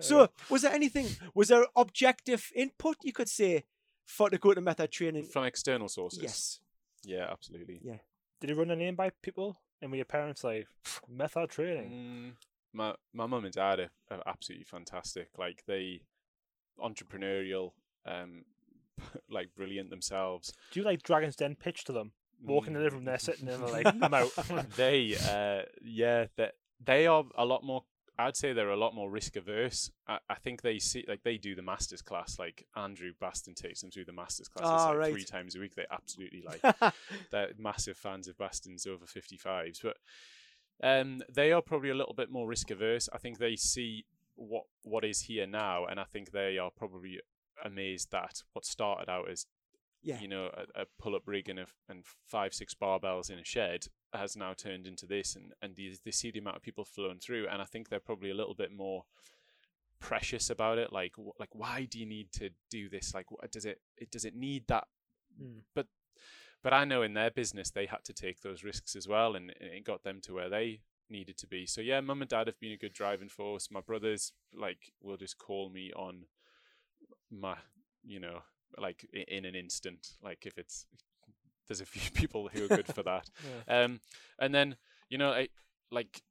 [0.00, 1.06] So, was there anything?
[1.34, 3.64] Was there objective input you could say
[4.08, 5.24] for to go to method training?
[5.24, 6.60] from external sources Yes.
[7.04, 7.98] yeah absolutely Yeah.
[8.40, 9.60] Did you run a name by people?
[9.82, 10.66] And were your parents like
[11.08, 11.88] method training?
[11.90, 12.32] Mm,
[12.72, 15.28] my my mum and dad are, are absolutely fantastic.
[15.38, 16.02] Like they
[16.80, 17.72] entrepreneurial,
[18.06, 18.44] um,
[19.30, 20.52] like brilliant themselves.
[20.72, 22.12] Do you like Dragon's Den pitch to them?
[22.44, 24.30] Walk in the living room, they're sitting there and they're like, I'm out.
[24.76, 26.52] they uh yeah that
[26.84, 27.82] they are a lot more
[28.18, 29.90] I'd say they're a lot more risk averse.
[30.08, 32.38] I, I think they see like they do the masters class.
[32.38, 35.12] Like Andrew Baston takes them through the masters classes Ah, like right.
[35.12, 35.74] three times a week.
[35.76, 36.60] They absolutely like
[37.30, 39.96] they're massive fans of Baston's over 55s, but
[40.82, 43.08] um, they are probably a little bit more risk averse.
[43.12, 44.04] I think they see
[44.34, 47.20] what what is here now, and I think they are probably
[47.64, 49.46] amazed that what started out as
[50.02, 50.20] Yeah.
[50.20, 53.44] you know a, a pull up rig and a, and five six barbells in a
[53.44, 56.84] shed has now turned into this, and and they, they see the amount of people
[56.84, 59.04] flowing through, and I think they're probably a little bit more
[60.00, 63.50] precious about it like wh- like why do you need to do this like what
[63.50, 64.84] does it it does it need that
[65.40, 65.60] Mm.
[65.74, 65.86] but
[66.62, 69.52] but I know in their business they had to take those risks as well, and
[69.60, 71.66] and it got them to where they needed to be.
[71.66, 73.70] So yeah, mum and dad have been a good driving force.
[73.70, 76.24] My brothers like will just call me on
[77.30, 77.56] my,
[78.04, 78.40] you know,
[78.76, 80.14] like in an instant.
[80.22, 80.86] Like if it's
[81.68, 83.28] there's a few people who are good for that.
[83.68, 84.00] Um,
[84.38, 84.76] and then
[85.10, 85.48] you know, I,
[85.90, 86.22] like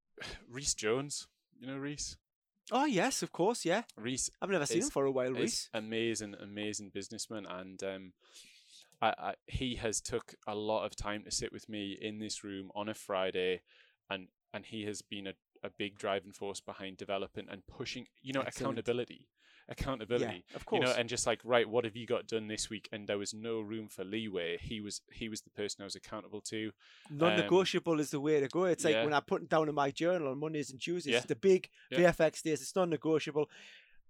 [0.50, 1.26] Reese Jones.
[1.58, 2.16] You know Reese.
[2.72, 3.64] oh yes, of course.
[3.64, 3.82] Yeah.
[3.96, 5.68] Reese I've never seen is- him for a while, Reese.
[5.74, 8.12] amazing, amazing businessman, and um,
[9.00, 12.42] I, I, he has took a lot of time to sit with me in this
[12.44, 13.62] room on a Friday,
[14.10, 15.32] and and he has been a,
[15.64, 18.72] a big driving force behind developing and pushing, you know, Excellent.
[18.78, 19.28] accountability,
[19.68, 20.44] accountability.
[20.54, 22.88] of course You know, and just like right, what have you got done this week?
[22.92, 24.58] And there was no room for leeway.
[24.58, 26.72] He was he was the person I was accountable to.
[27.10, 28.64] Non-negotiable is the way to go.
[28.64, 31.12] It's like um, when I put it down in my journal on Mondays and Tuesdays.
[31.12, 31.18] Yeah.
[31.18, 32.12] It's the big Yeah.
[32.12, 32.60] VFX days.
[32.62, 33.48] It's non-negotiable.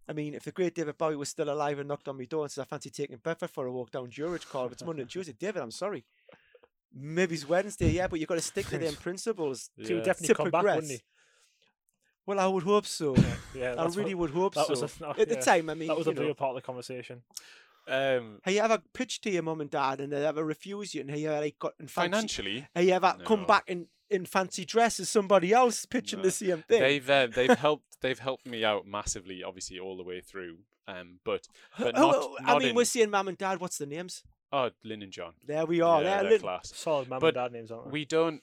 [0.08, 2.42] I mean, if the great David Bowie was still alive and knocked on my door
[2.44, 5.10] and said, "I fancy taking Bedford for a walk down Durage Call," it's Monday and
[5.10, 5.32] Tuesday.
[5.38, 6.04] David, I'm sorry.
[6.94, 9.70] Maybe it's Wednesday, yeah, but you've got to stick to them principles.
[9.80, 11.00] So he would definitely To come back, wouldn't he?
[12.26, 13.16] Well, I would hope so.
[13.54, 14.70] Yeah, I that's really what, would hope that so.
[14.80, 16.50] was a- At the yeah, time, I mean, that was you a know, real part
[16.50, 17.22] of the conversation.
[17.88, 21.00] Um, have you ever pitched to your mum and dad and they ever refuse you,
[21.00, 23.46] and have you like got fancy, financially, have you ever come No.
[23.46, 26.24] back in, in fancy dress as somebody else pitching No.
[26.26, 26.80] the same thing?
[26.80, 30.58] they've uh, they've helped they've helped me out massively, obviously all the way through.
[30.86, 33.60] Um, but but Oh, not, oh, I not mean, in, we're seeing mum and dad.
[33.60, 34.22] What's the names?
[34.52, 35.32] oh Lynn and John.
[35.44, 36.02] There we are.
[36.02, 36.72] yeah, there, they're little- class.
[36.74, 37.90] Solid mum But and dad names, aren't they?
[37.90, 38.42] We don't.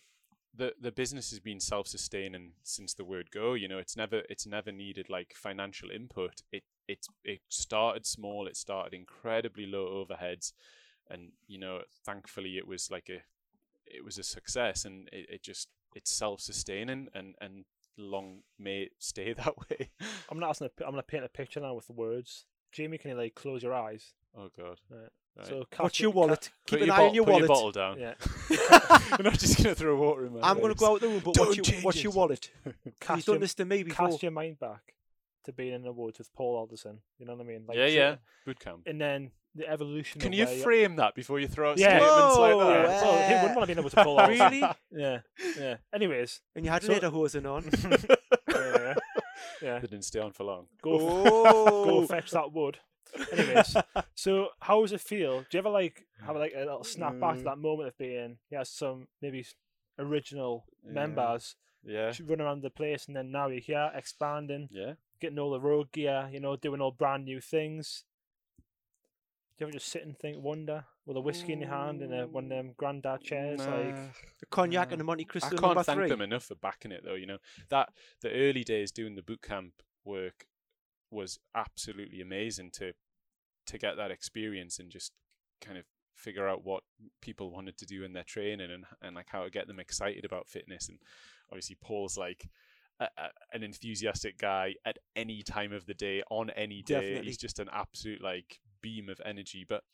[0.55, 3.53] The, the business has been self-sustaining since the word go.
[3.53, 6.41] You know, it's never it's never needed like financial input.
[6.51, 8.47] It it it started small.
[8.47, 10.53] It started incredibly low overheads,
[11.09, 13.21] and you know, thankfully, it was like a
[13.85, 17.65] it was a success, and it, it just it's self-sustaining, and and
[17.97, 19.89] long may it stay that way.
[20.29, 20.69] I'm not asking.
[20.79, 22.45] I'm gonna paint a picture now with the words.
[22.71, 24.79] Jamie, can you like close your eyes Oh god.
[24.89, 25.09] Right.
[25.37, 25.47] Right.
[25.47, 26.49] So Watch cast your ca- wallet.
[26.67, 27.41] Put Keep an your eye bottle, on your put wallet.
[27.41, 27.99] your bottle down.
[27.99, 28.13] Yeah.
[29.17, 31.21] We're not just gonna throw water in my I'm going to go out the room,
[31.23, 32.15] but Don't watch your, change watch your it.
[32.15, 32.51] wallet.
[32.65, 34.07] You've Cast done your, this to me before.
[34.09, 34.93] cast your mind back
[35.45, 36.99] to being in the woods with Paul Alderson.
[37.17, 37.65] You know what I mean?
[37.73, 38.15] yeah, so- yeah.
[38.45, 38.81] Boot camp.
[38.85, 40.19] And then the evolution.
[40.21, 41.97] Can of you where frame that before you throw out Yeah.
[41.99, 42.89] statements like that?
[42.89, 43.01] Yeah.
[43.01, 44.51] Well, he wouldn't want to be able to Paul Alderson.
[44.51, 44.73] Really?
[44.91, 45.19] Yeah.
[45.57, 45.75] Yeah.
[45.93, 46.41] Anyways.
[46.55, 47.69] And you had So- lederhosen on.
[48.49, 48.95] Yeah.
[49.61, 49.79] yeah.
[49.79, 50.67] They didn't stay on for long.
[50.81, 50.95] Go.
[51.25, 52.79] f- go fetch that wood.
[53.31, 53.75] Anyways,
[54.15, 55.41] so how does it feel?
[55.41, 57.45] Do you ever like have like a little snap back to Mm.
[57.45, 59.45] that moment of being yeah some maybe
[59.97, 60.91] original Yeah.
[60.93, 62.11] members Yeah.
[62.25, 64.93] running around the place and then now you're here expanding, Yeah.
[65.19, 68.03] getting all the road gear, you know, doing all brand new things.
[69.57, 72.13] Do you ever just sit and think, wonder, with a whiskey in your hand and
[72.13, 74.07] a, one of them granddad chairs, like Nah.
[74.39, 74.91] The cognac Yeah.
[74.93, 76.09] and the Monte Cristo I can't number thank three.
[76.09, 77.15] them enough for backing it though.
[77.15, 77.39] You know
[77.69, 77.91] that
[78.21, 80.47] the early days doing the boot camp work
[81.11, 82.93] was absolutely amazing to
[83.67, 85.11] to get that experience and just
[85.61, 85.85] kind of
[86.15, 86.83] figure out what
[87.21, 90.25] people wanted to do in their training and and like how to get them excited
[90.25, 90.89] about fitness.
[90.89, 90.99] And
[91.51, 92.49] obviously Paul's like.
[93.01, 97.27] A, a, an enthusiastic guy at any time of the day on any day Definitely.
[97.27, 99.85] he's just an absolute like beam of energy but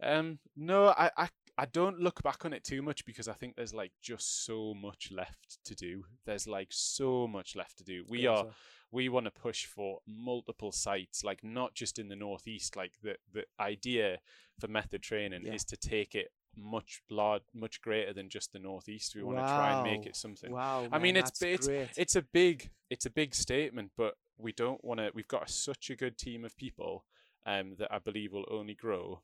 [0.00, 1.28] um no I, I
[1.58, 4.74] I don't look back on it too much because I think there's like just so
[4.74, 6.04] much left to do.
[6.26, 8.04] There's like so much left to do.
[8.08, 8.54] We Yeah, are so-
[8.92, 12.76] we want to push for multiple sites, like not just in the northeast.
[12.76, 14.18] Like the the idea
[14.60, 15.54] for method training Yeah.
[15.54, 19.14] is to take it much large, much greater than just the northeast.
[19.14, 20.50] We want to try and make it something.
[20.52, 20.88] Wow.
[20.92, 21.88] I mean, it's it's great.
[21.96, 25.10] it's a big it's a big statement, but we don't want to.
[25.14, 27.04] We've got such a good team of people
[27.46, 29.22] um, that I believe will only grow.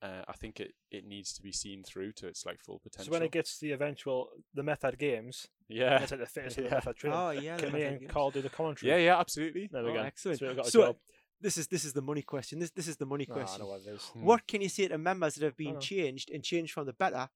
[0.00, 3.06] Uh, I think it, it needs to be seen through to its like full potential.
[3.06, 6.26] So when it gets to the eventual the method games, yeah, and it's like the
[6.26, 7.18] fitness of the method training.
[7.18, 7.56] Oh yeah.
[7.56, 8.90] Can the me Method and Carl do the commentary?
[8.92, 9.68] yeah, yeah, absolutely.
[9.72, 10.00] There we Oh, go.
[10.02, 10.38] excellent.
[10.38, 10.96] So got So.
[11.40, 12.58] This is this is the money question.
[12.58, 13.60] This this is the money Oh, I question.
[13.60, 14.02] know what it is.
[14.06, 14.22] Hmm.
[14.22, 15.80] What can you say to members that have been know.
[15.80, 17.28] changed and changed from the better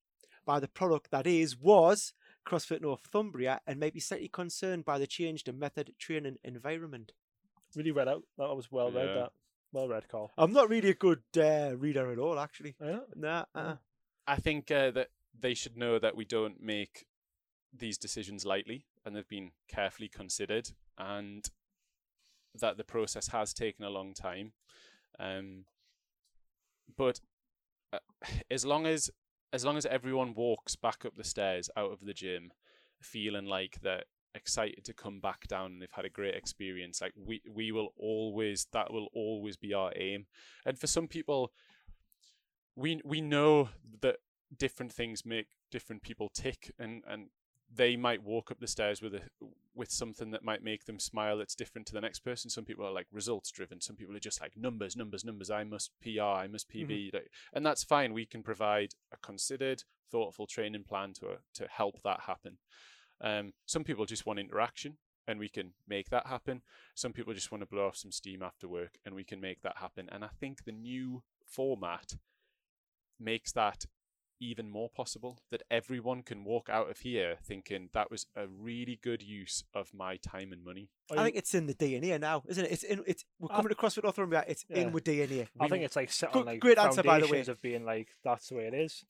[0.45, 2.13] by the product that is was
[2.45, 7.13] CrossFit Northumbria and maybe slightly concerned by the change to method training environment?
[7.75, 8.23] Really read out.
[8.37, 9.07] That was well read.
[9.07, 9.13] Yeah.
[9.13, 9.31] That
[9.73, 10.31] well read, Carl.
[10.37, 12.75] I'm not really a good uh, reader at all, actually.
[12.79, 12.99] Yeah.
[13.15, 13.45] Nah.
[13.53, 13.75] Uh,
[14.25, 17.05] I think uh, that they should know that we don't make
[17.75, 21.49] these decisions lightly, and they've been carefully considered, and
[22.55, 24.53] that the process has taken a long time.
[25.19, 25.65] Um,
[26.95, 27.19] but
[27.91, 27.99] uh,
[28.51, 29.09] as long as
[29.51, 32.51] as long as everyone walks back up the stairs out of the gym,
[33.01, 34.03] feeling like they're
[34.35, 37.93] excited to come back down and they've had a great experience, like we we will
[37.97, 40.25] always that will always be our aim.
[40.65, 41.51] And for some people,
[42.75, 43.69] we we know
[44.01, 44.17] that
[44.57, 47.27] different things make different people tick and and
[47.75, 49.21] they might walk up the stairs with a
[49.73, 52.49] with something that might make them smile that's different to the next person.
[52.49, 53.81] Some people are like results driven.
[53.81, 55.49] Some people are just like numbers numbers numbers.
[55.49, 57.15] I must pr i must pb mm-hmm.
[57.15, 58.13] like, and that's fine.
[58.13, 62.57] We can provide a considered thoughtful training plan to uh, to help that happen
[63.23, 64.97] um, some people just want interaction
[65.27, 66.61] and we can make that happen
[66.93, 69.61] some people just want to blow off some steam after work and we can make
[69.61, 72.15] that happen and i think the new format
[73.19, 73.85] makes that
[74.39, 78.99] even more possible that everyone can walk out of here thinking that was a really
[79.01, 80.89] good use of my time and money.
[81.09, 82.71] Are I you- think it's in the DNA now, isn't it?
[82.73, 83.03] It's in.
[83.07, 84.43] It's we're coming I- coming to CrossFit Northumbria.
[84.45, 84.79] It's Yeah.
[84.79, 85.47] in with DNA.
[85.57, 87.39] I we- think it's like set on like great answer, by the way.
[87.41, 89.05] of being like that's the way it is.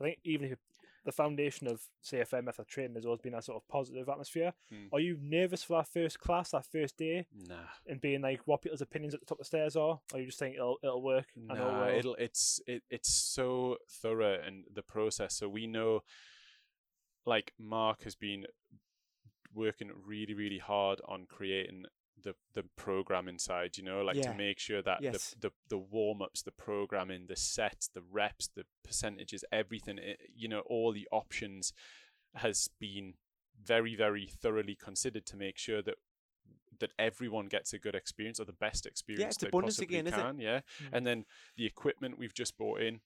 [0.00, 0.58] I think even if
[1.04, 4.52] the foundation of CFN method training has always been a sort of positive atmosphere.
[4.72, 4.88] Mm.
[4.92, 7.54] Are you nervous for that first class, that first day, Nah,
[7.86, 10.00] and being like what people's opinions at the top of the stairs are?
[10.12, 11.26] Or you just think it'll it'll work?
[11.36, 15.34] and it'll nah, it'll it's it, it's so thorough and the process.
[15.34, 16.00] So we know,
[17.26, 18.44] like Mark has been
[19.54, 21.84] working really really hard on creating
[22.22, 24.32] the the program inside you know like Yeah.
[24.32, 25.34] to make sure that Yes.
[25.40, 30.48] the the, the warm-ups the programming the sets the reps the percentages everything i- you
[30.48, 31.72] know all the options
[32.34, 33.14] has been
[33.62, 35.96] very very thoroughly considered to make sure that
[36.80, 40.06] that everyone gets a good experience or the best experience yeah, it's they possibly again,
[40.06, 40.14] it?
[40.14, 40.88] can yeah Mm.
[40.92, 41.24] and then
[41.56, 43.00] the equipment we've just bought in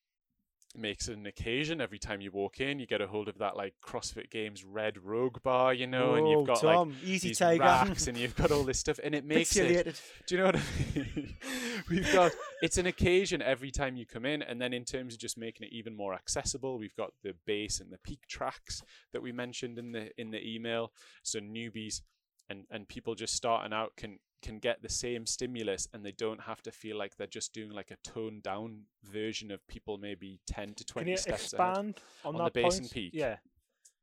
[0.75, 3.57] makes it an occasion every time you walk in you get a hold of that
[3.57, 7.63] like CrossFit Games red rogue bar you know and you've got like easy these tiger,
[7.63, 10.57] racks and you've got all this stuff and it makes it do you know what
[10.57, 10.61] I
[10.95, 11.37] mean?
[11.91, 15.21] we've got it's an occasion every time you come in, and then in terms of
[15.21, 19.23] just making it even more accessible, we've got the base and the peak tracks that
[19.23, 20.93] we mentioned in the in the email.
[21.23, 22.03] So newbies
[22.49, 26.43] and and people just starting out can can get the same stimulus and they don't
[26.43, 30.41] have to feel like they're just doing like a toned down version of people maybe
[30.47, 33.13] 10 to Can 20 you steps expand on, on the and peak?
[33.15, 33.37] Yeah.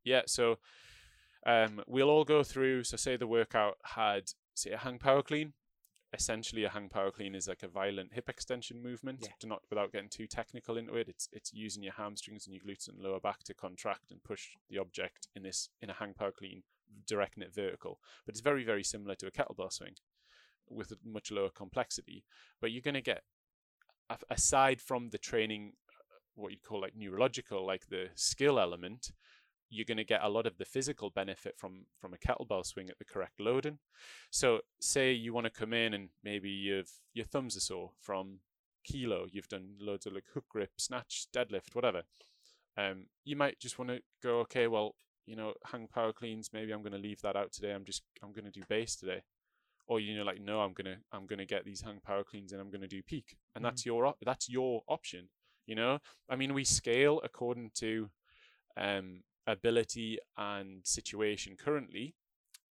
[0.04, 0.58] Yeah, so
[1.46, 2.84] um, we'll all go through.
[2.84, 5.54] So, say the workout had, say, a hang power clean,
[6.14, 9.20] essentially a hang power clean is like a violent hip extension movement.
[9.22, 9.30] Yeah.
[9.40, 12.64] To not without getting too technical into it, it's it's using your hamstrings and your
[12.64, 16.14] glutes and lower back to contract and push the object in this in a hang
[16.14, 16.64] power clean,
[17.08, 18.00] directing it vertical.
[18.26, 19.96] But it's very very similar to a kettlebell swing,
[20.70, 22.24] with a much lower complexity.
[22.62, 23.24] But you're gonna get
[24.30, 29.12] aside from the training, uh, what you call like neurological, like the skill element.
[29.70, 32.90] You're going to get a lot of the physical benefit from from a kettlebell swing
[32.90, 33.78] at the correct loading.
[34.32, 38.40] So, say you want to come in and maybe you've your thumbs are sore from
[38.84, 39.28] kilo.
[39.32, 42.04] You've done loads of like hook grip, snatch, deadlift, whatever.
[42.78, 44.96] Um, you might just want to go, okay, well,
[45.28, 46.50] you know, hang power cleans.
[46.54, 47.74] Maybe I'm going to leave that out today.
[47.74, 49.22] I'm just I'm going to do base today,
[49.90, 52.62] or you know, like no, I'm gonna I'm gonna get these hang power cleans and
[52.62, 55.28] I'm going to do peak, and that's your op- that's your option.
[55.66, 58.10] You know, I mean, we scale according to
[58.78, 62.16] um, ability and situation currently.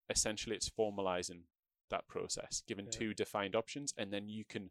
[0.10, 1.42] Essentially, it's formalizing
[1.90, 2.92] that process, given Yeah.
[3.00, 4.70] two defined options, and then you can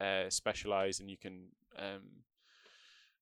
[0.00, 2.24] uh, specialize and you can um,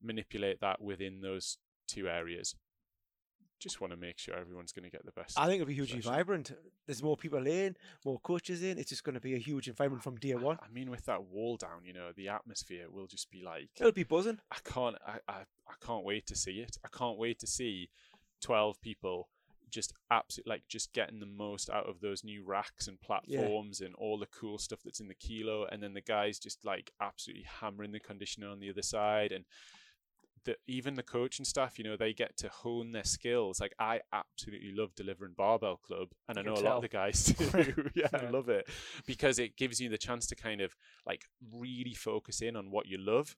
[0.03, 2.55] manipulate that within those two areas.
[3.61, 5.39] Just want to make sure everyone's going to get the best.
[5.39, 6.53] I think it'll be hugely vibrant.
[6.87, 8.79] There's more people in, more coaches in.
[8.79, 10.59] It's just going to be a huge environment from day one.
[10.63, 13.93] I mean, with that wall down, you know, the atmosphere will just be like It'll
[13.93, 14.39] be buzzing.
[14.51, 15.39] I can't I, I,
[15.69, 16.79] I can't wait to see it.
[16.85, 17.91] I can't wait to see
[18.41, 19.29] twelve people
[19.71, 23.95] just absolutely like just getting the most out of those new racks and platforms and
[23.95, 27.47] all the cool stuff that's in the kilo and then the guys just like absolutely
[27.61, 29.45] hammering the conditioner on the other side and
[30.45, 33.61] the even the coach and staff, you know, they get to hone their skills.
[33.61, 37.25] Like I absolutely love delivering barbell club, and I know a lot of the guys
[37.39, 37.91] do.
[37.95, 38.69] yeah, I love it
[39.07, 40.75] because it gives you the chance to kind of
[41.07, 43.37] like really focus in on what you love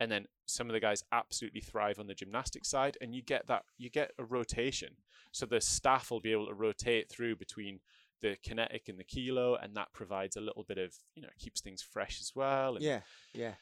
[0.00, 3.46] and then some of the guys absolutely thrive on the gymnastic side and you get
[3.46, 4.88] that you get a rotation
[5.32, 7.80] so the staff will be able to rotate through between
[8.20, 11.60] the kinetic and the kilo and that provides a little bit of you know keeps
[11.60, 13.00] things fresh as well and Yeah,
[13.32, 13.54] yeah.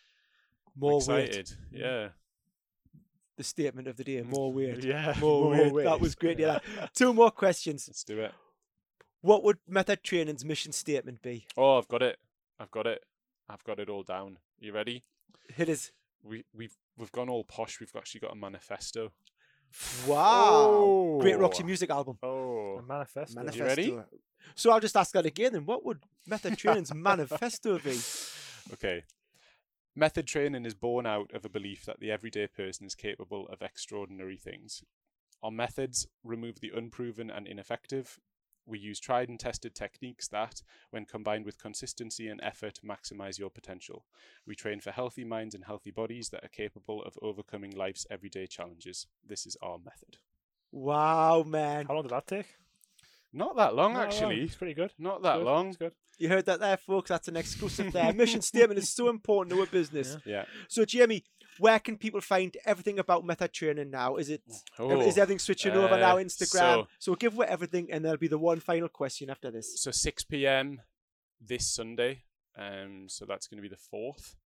[0.75, 1.29] More weight.
[1.29, 2.09] excited yeah
[3.37, 4.23] The statement of the day.
[4.23, 4.85] More weird.
[4.85, 5.85] yeah More, weight.
[5.85, 6.39] That was great.
[6.39, 6.59] Yeah.
[6.95, 7.87] Two more questions.
[7.89, 8.33] let's do it
[9.23, 11.47] What would Method Training's mission statement be?
[11.57, 12.19] oh i've got it
[12.61, 13.03] i've got it
[13.49, 15.05] i've got it all down you ready
[15.49, 15.93] Hit us.
[16.23, 19.13] we we've we've gone all posh we've actually got a manifesto
[20.07, 21.19] Wow.
[21.21, 21.39] Great oh.
[21.39, 21.67] Roxy Oh.
[21.67, 22.19] music album.
[22.23, 23.35] oh A manifesto.
[23.41, 23.65] Manifesto.
[23.65, 23.99] ready?
[24.55, 25.65] So I'll just ask that again then.
[25.65, 27.99] What would Method Training's manifesto be?
[28.75, 29.03] Okay.
[29.95, 33.61] Method training is born out of a belief that the everyday person is capable of
[33.61, 34.83] extraordinary things.
[35.43, 38.19] Our methods remove the unproven and ineffective.
[38.65, 43.51] We use tried and tested techniques that, when combined with consistency and effort, maximize your
[43.51, 44.07] potential.
[44.47, 48.47] We train for healthy minds and healthy bodies that are capable of overcoming life's everyday
[48.47, 49.09] challenges.
[49.23, 50.17] This is our method.
[50.71, 51.85] Wow, man.
[51.87, 52.57] How long did that take?
[53.33, 54.09] Not that long, Not long.
[54.09, 54.43] actually.
[54.43, 54.93] It's pretty good.
[54.99, 55.45] Not that Good.
[55.47, 55.69] long.
[55.69, 55.93] It's good.
[56.19, 57.09] You heard that there, folks.
[57.09, 58.13] That's an exclusive there.
[58.23, 60.19] Mission statement is so important to a business.
[60.27, 60.45] Yeah.
[60.69, 61.25] So, Jamie,
[61.59, 64.17] where can people find everything about Method Training now?
[64.17, 64.43] Is it
[64.79, 66.19] Oh, is everything switching over now?
[66.19, 66.59] uh, Instagram.
[66.85, 69.81] so- So, give away everything, and there'll be the one final question after this.
[69.81, 70.83] so 6 p.m.
[71.41, 72.23] this Sunday.
[72.57, 74.37] Um, so that's going to be the fourth.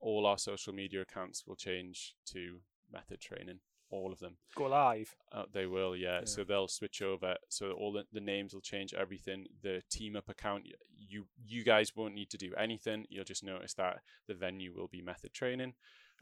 [0.00, 2.58] All our social media accounts will change to
[2.92, 3.60] method training.
[3.92, 4.36] All of them.
[4.56, 5.14] Go live.
[5.30, 6.20] Uh, they will, yeah.
[6.20, 6.24] Yeah.
[6.24, 7.36] So they'll switch over.
[7.48, 8.94] So all the, the names will change.
[8.94, 9.46] Everything.
[9.62, 10.66] The TeamUp account.
[10.98, 13.06] You you guys won't need to do anything.
[13.10, 15.74] You'll just notice that the venue will be method training.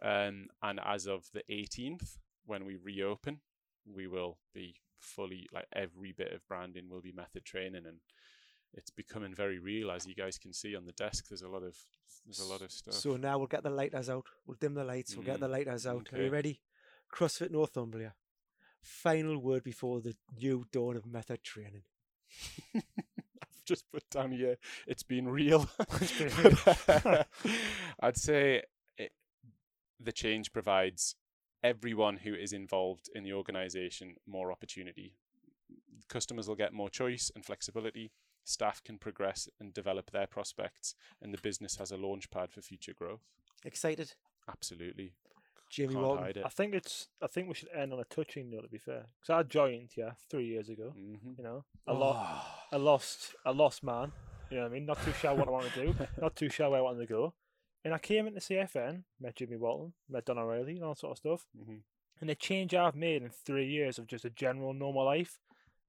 [0.03, 3.41] Um, and as of the 18th, when we reopen,
[3.87, 7.99] we will be fully like every bit of branding will be method training and
[8.75, 11.63] it's becoming very real as you guys can see on the desk there's a lot
[11.63, 11.75] of
[12.27, 14.25] there's a lot of stuff So now we'll get the lighters out.
[14.47, 15.17] We'll dim the lights.
[15.17, 16.07] We'll get the lighters out.
[16.13, 16.61] Are you ready?
[17.13, 18.15] CrossFit Northumbria.
[18.83, 21.83] Final word before the new dawn of Method Training.
[22.75, 24.57] I've just put down here
[24.87, 25.69] it's been real.
[28.01, 28.63] I'd say
[28.97, 29.13] it,
[29.99, 31.17] the change provides
[31.63, 35.15] everyone who is involved in the organization more opportunity.
[36.09, 38.13] Customers will get more choice and flexibility.
[38.45, 42.63] Staff can progress and develop their prospects, and the business has a launch pad for
[42.63, 43.21] future growth.
[43.65, 44.15] Excited?
[44.49, 45.13] Absolutely,
[45.71, 46.25] Jamie can't Walton.
[46.25, 46.45] hide it.
[46.45, 47.09] I think it's.
[47.23, 48.63] I think we should end on a touching note.
[48.63, 50.91] To be fair, because I joined yeah three years ago.
[50.91, 52.45] hmm You know, a lot.
[52.73, 54.13] a lost a lost man.
[54.51, 54.87] You know what I mean?
[54.87, 55.95] Not too sure what I want to do.
[56.21, 57.35] Not too sure where I want to go.
[57.85, 61.19] And I came into CFN, met Jimmy Walton, met Don O'Reilly, and all sort of
[61.19, 61.47] stuff.
[61.57, 61.77] hmm
[62.21, 65.39] And the change I've made in three years of just a general normal life,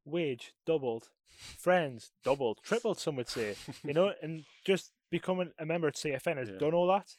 [0.06, 1.10] wage doubled,
[1.58, 3.00] friends doubled, tripled.
[3.00, 6.58] Some would say, you know, and just becoming a member at CFN has Yeah.
[6.60, 7.16] done all that.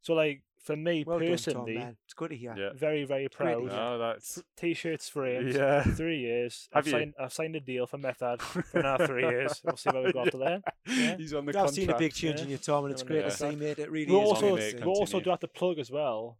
[0.00, 1.76] So like for me Well done, Tom, personally.
[2.04, 2.54] It's good to hear.
[2.58, 2.70] Yeah.
[2.74, 3.60] very very great proud.
[3.62, 3.70] hear.
[3.70, 5.54] No, that's T-shirts framed.
[5.54, 5.82] yeah.
[5.84, 6.68] Three years.
[6.72, 6.92] Have I've you?
[6.92, 7.14] signed.
[7.18, 9.60] I've signed a deal for Method for another three years.
[9.64, 10.62] We'll see where we go after there.
[10.86, 11.16] Yeah.
[11.16, 11.74] He's on the I've contract.
[11.74, 12.44] seen a big change yeah.
[12.44, 13.78] in you, Tom, and it's great to see, mate.
[13.78, 14.28] It really We is.
[14.28, 15.00] also on great it, to we see.
[15.00, 16.38] Also do have to plug as well.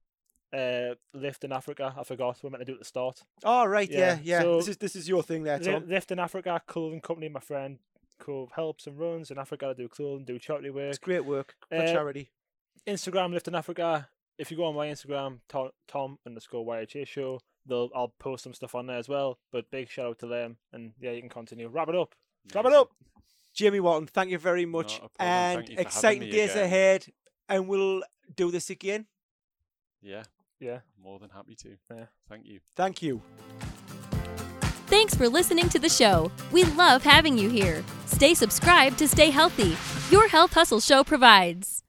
[0.53, 1.95] Uh, Lift in Africa.
[1.99, 2.39] I forgot.
[2.43, 3.23] We meant to do it at the start.
[3.45, 4.41] Oh, right, yeah, Yeah, yeah.
[4.43, 5.89] so- this is this is your thing there, Tom.
[5.89, 7.29] Lift in Africa clothing company.
[7.29, 7.79] My friend
[8.25, 10.89] who helps and runs in Africa to do clothing, do charity work.
[10.89, 12.31] It's great work for Uh, charity.
[12.87, 14.09] Instagram Lift in Africa.
[14.39, 18.53] If you go on my Instagram, Tom, Tom underscore YHA show, they'll I'll post some
[18.55, 19.39] stuff on there as well.
[19.53, 21.69] But big shout out to them, and yeah, you can continue.
[21.69, 22.15] Wrap it up.
[22.55, 22.91] Wrap it up.
[23.55, 25.01] Jimmy Walton, thank you very much.
[25.01, 25.17] Not a problem.
[25.19, 26.65] And Thank you for having exciting days again.
[26.65, 27.07] ahead.
[27.49, 28.03] And we'll
[28.35, 29.07] do this again.
[30.03, 30.25] Yeah,
[30.61, 30.81] Yeah.
[31.03, 31.77] more than happy to.
[31.91, 32.07] Yeah.
[32.29, 32.61] Thank you.
[32.77, 33.23] Thank you.
[34.89, 36.31] Thanks for listening to the show.
[36.53, 37.83] We love having you here.
[38.05, 39.77] Stay subscribed to stay healthy.
[40.13, 41.83] Your Health Hustle Show provides.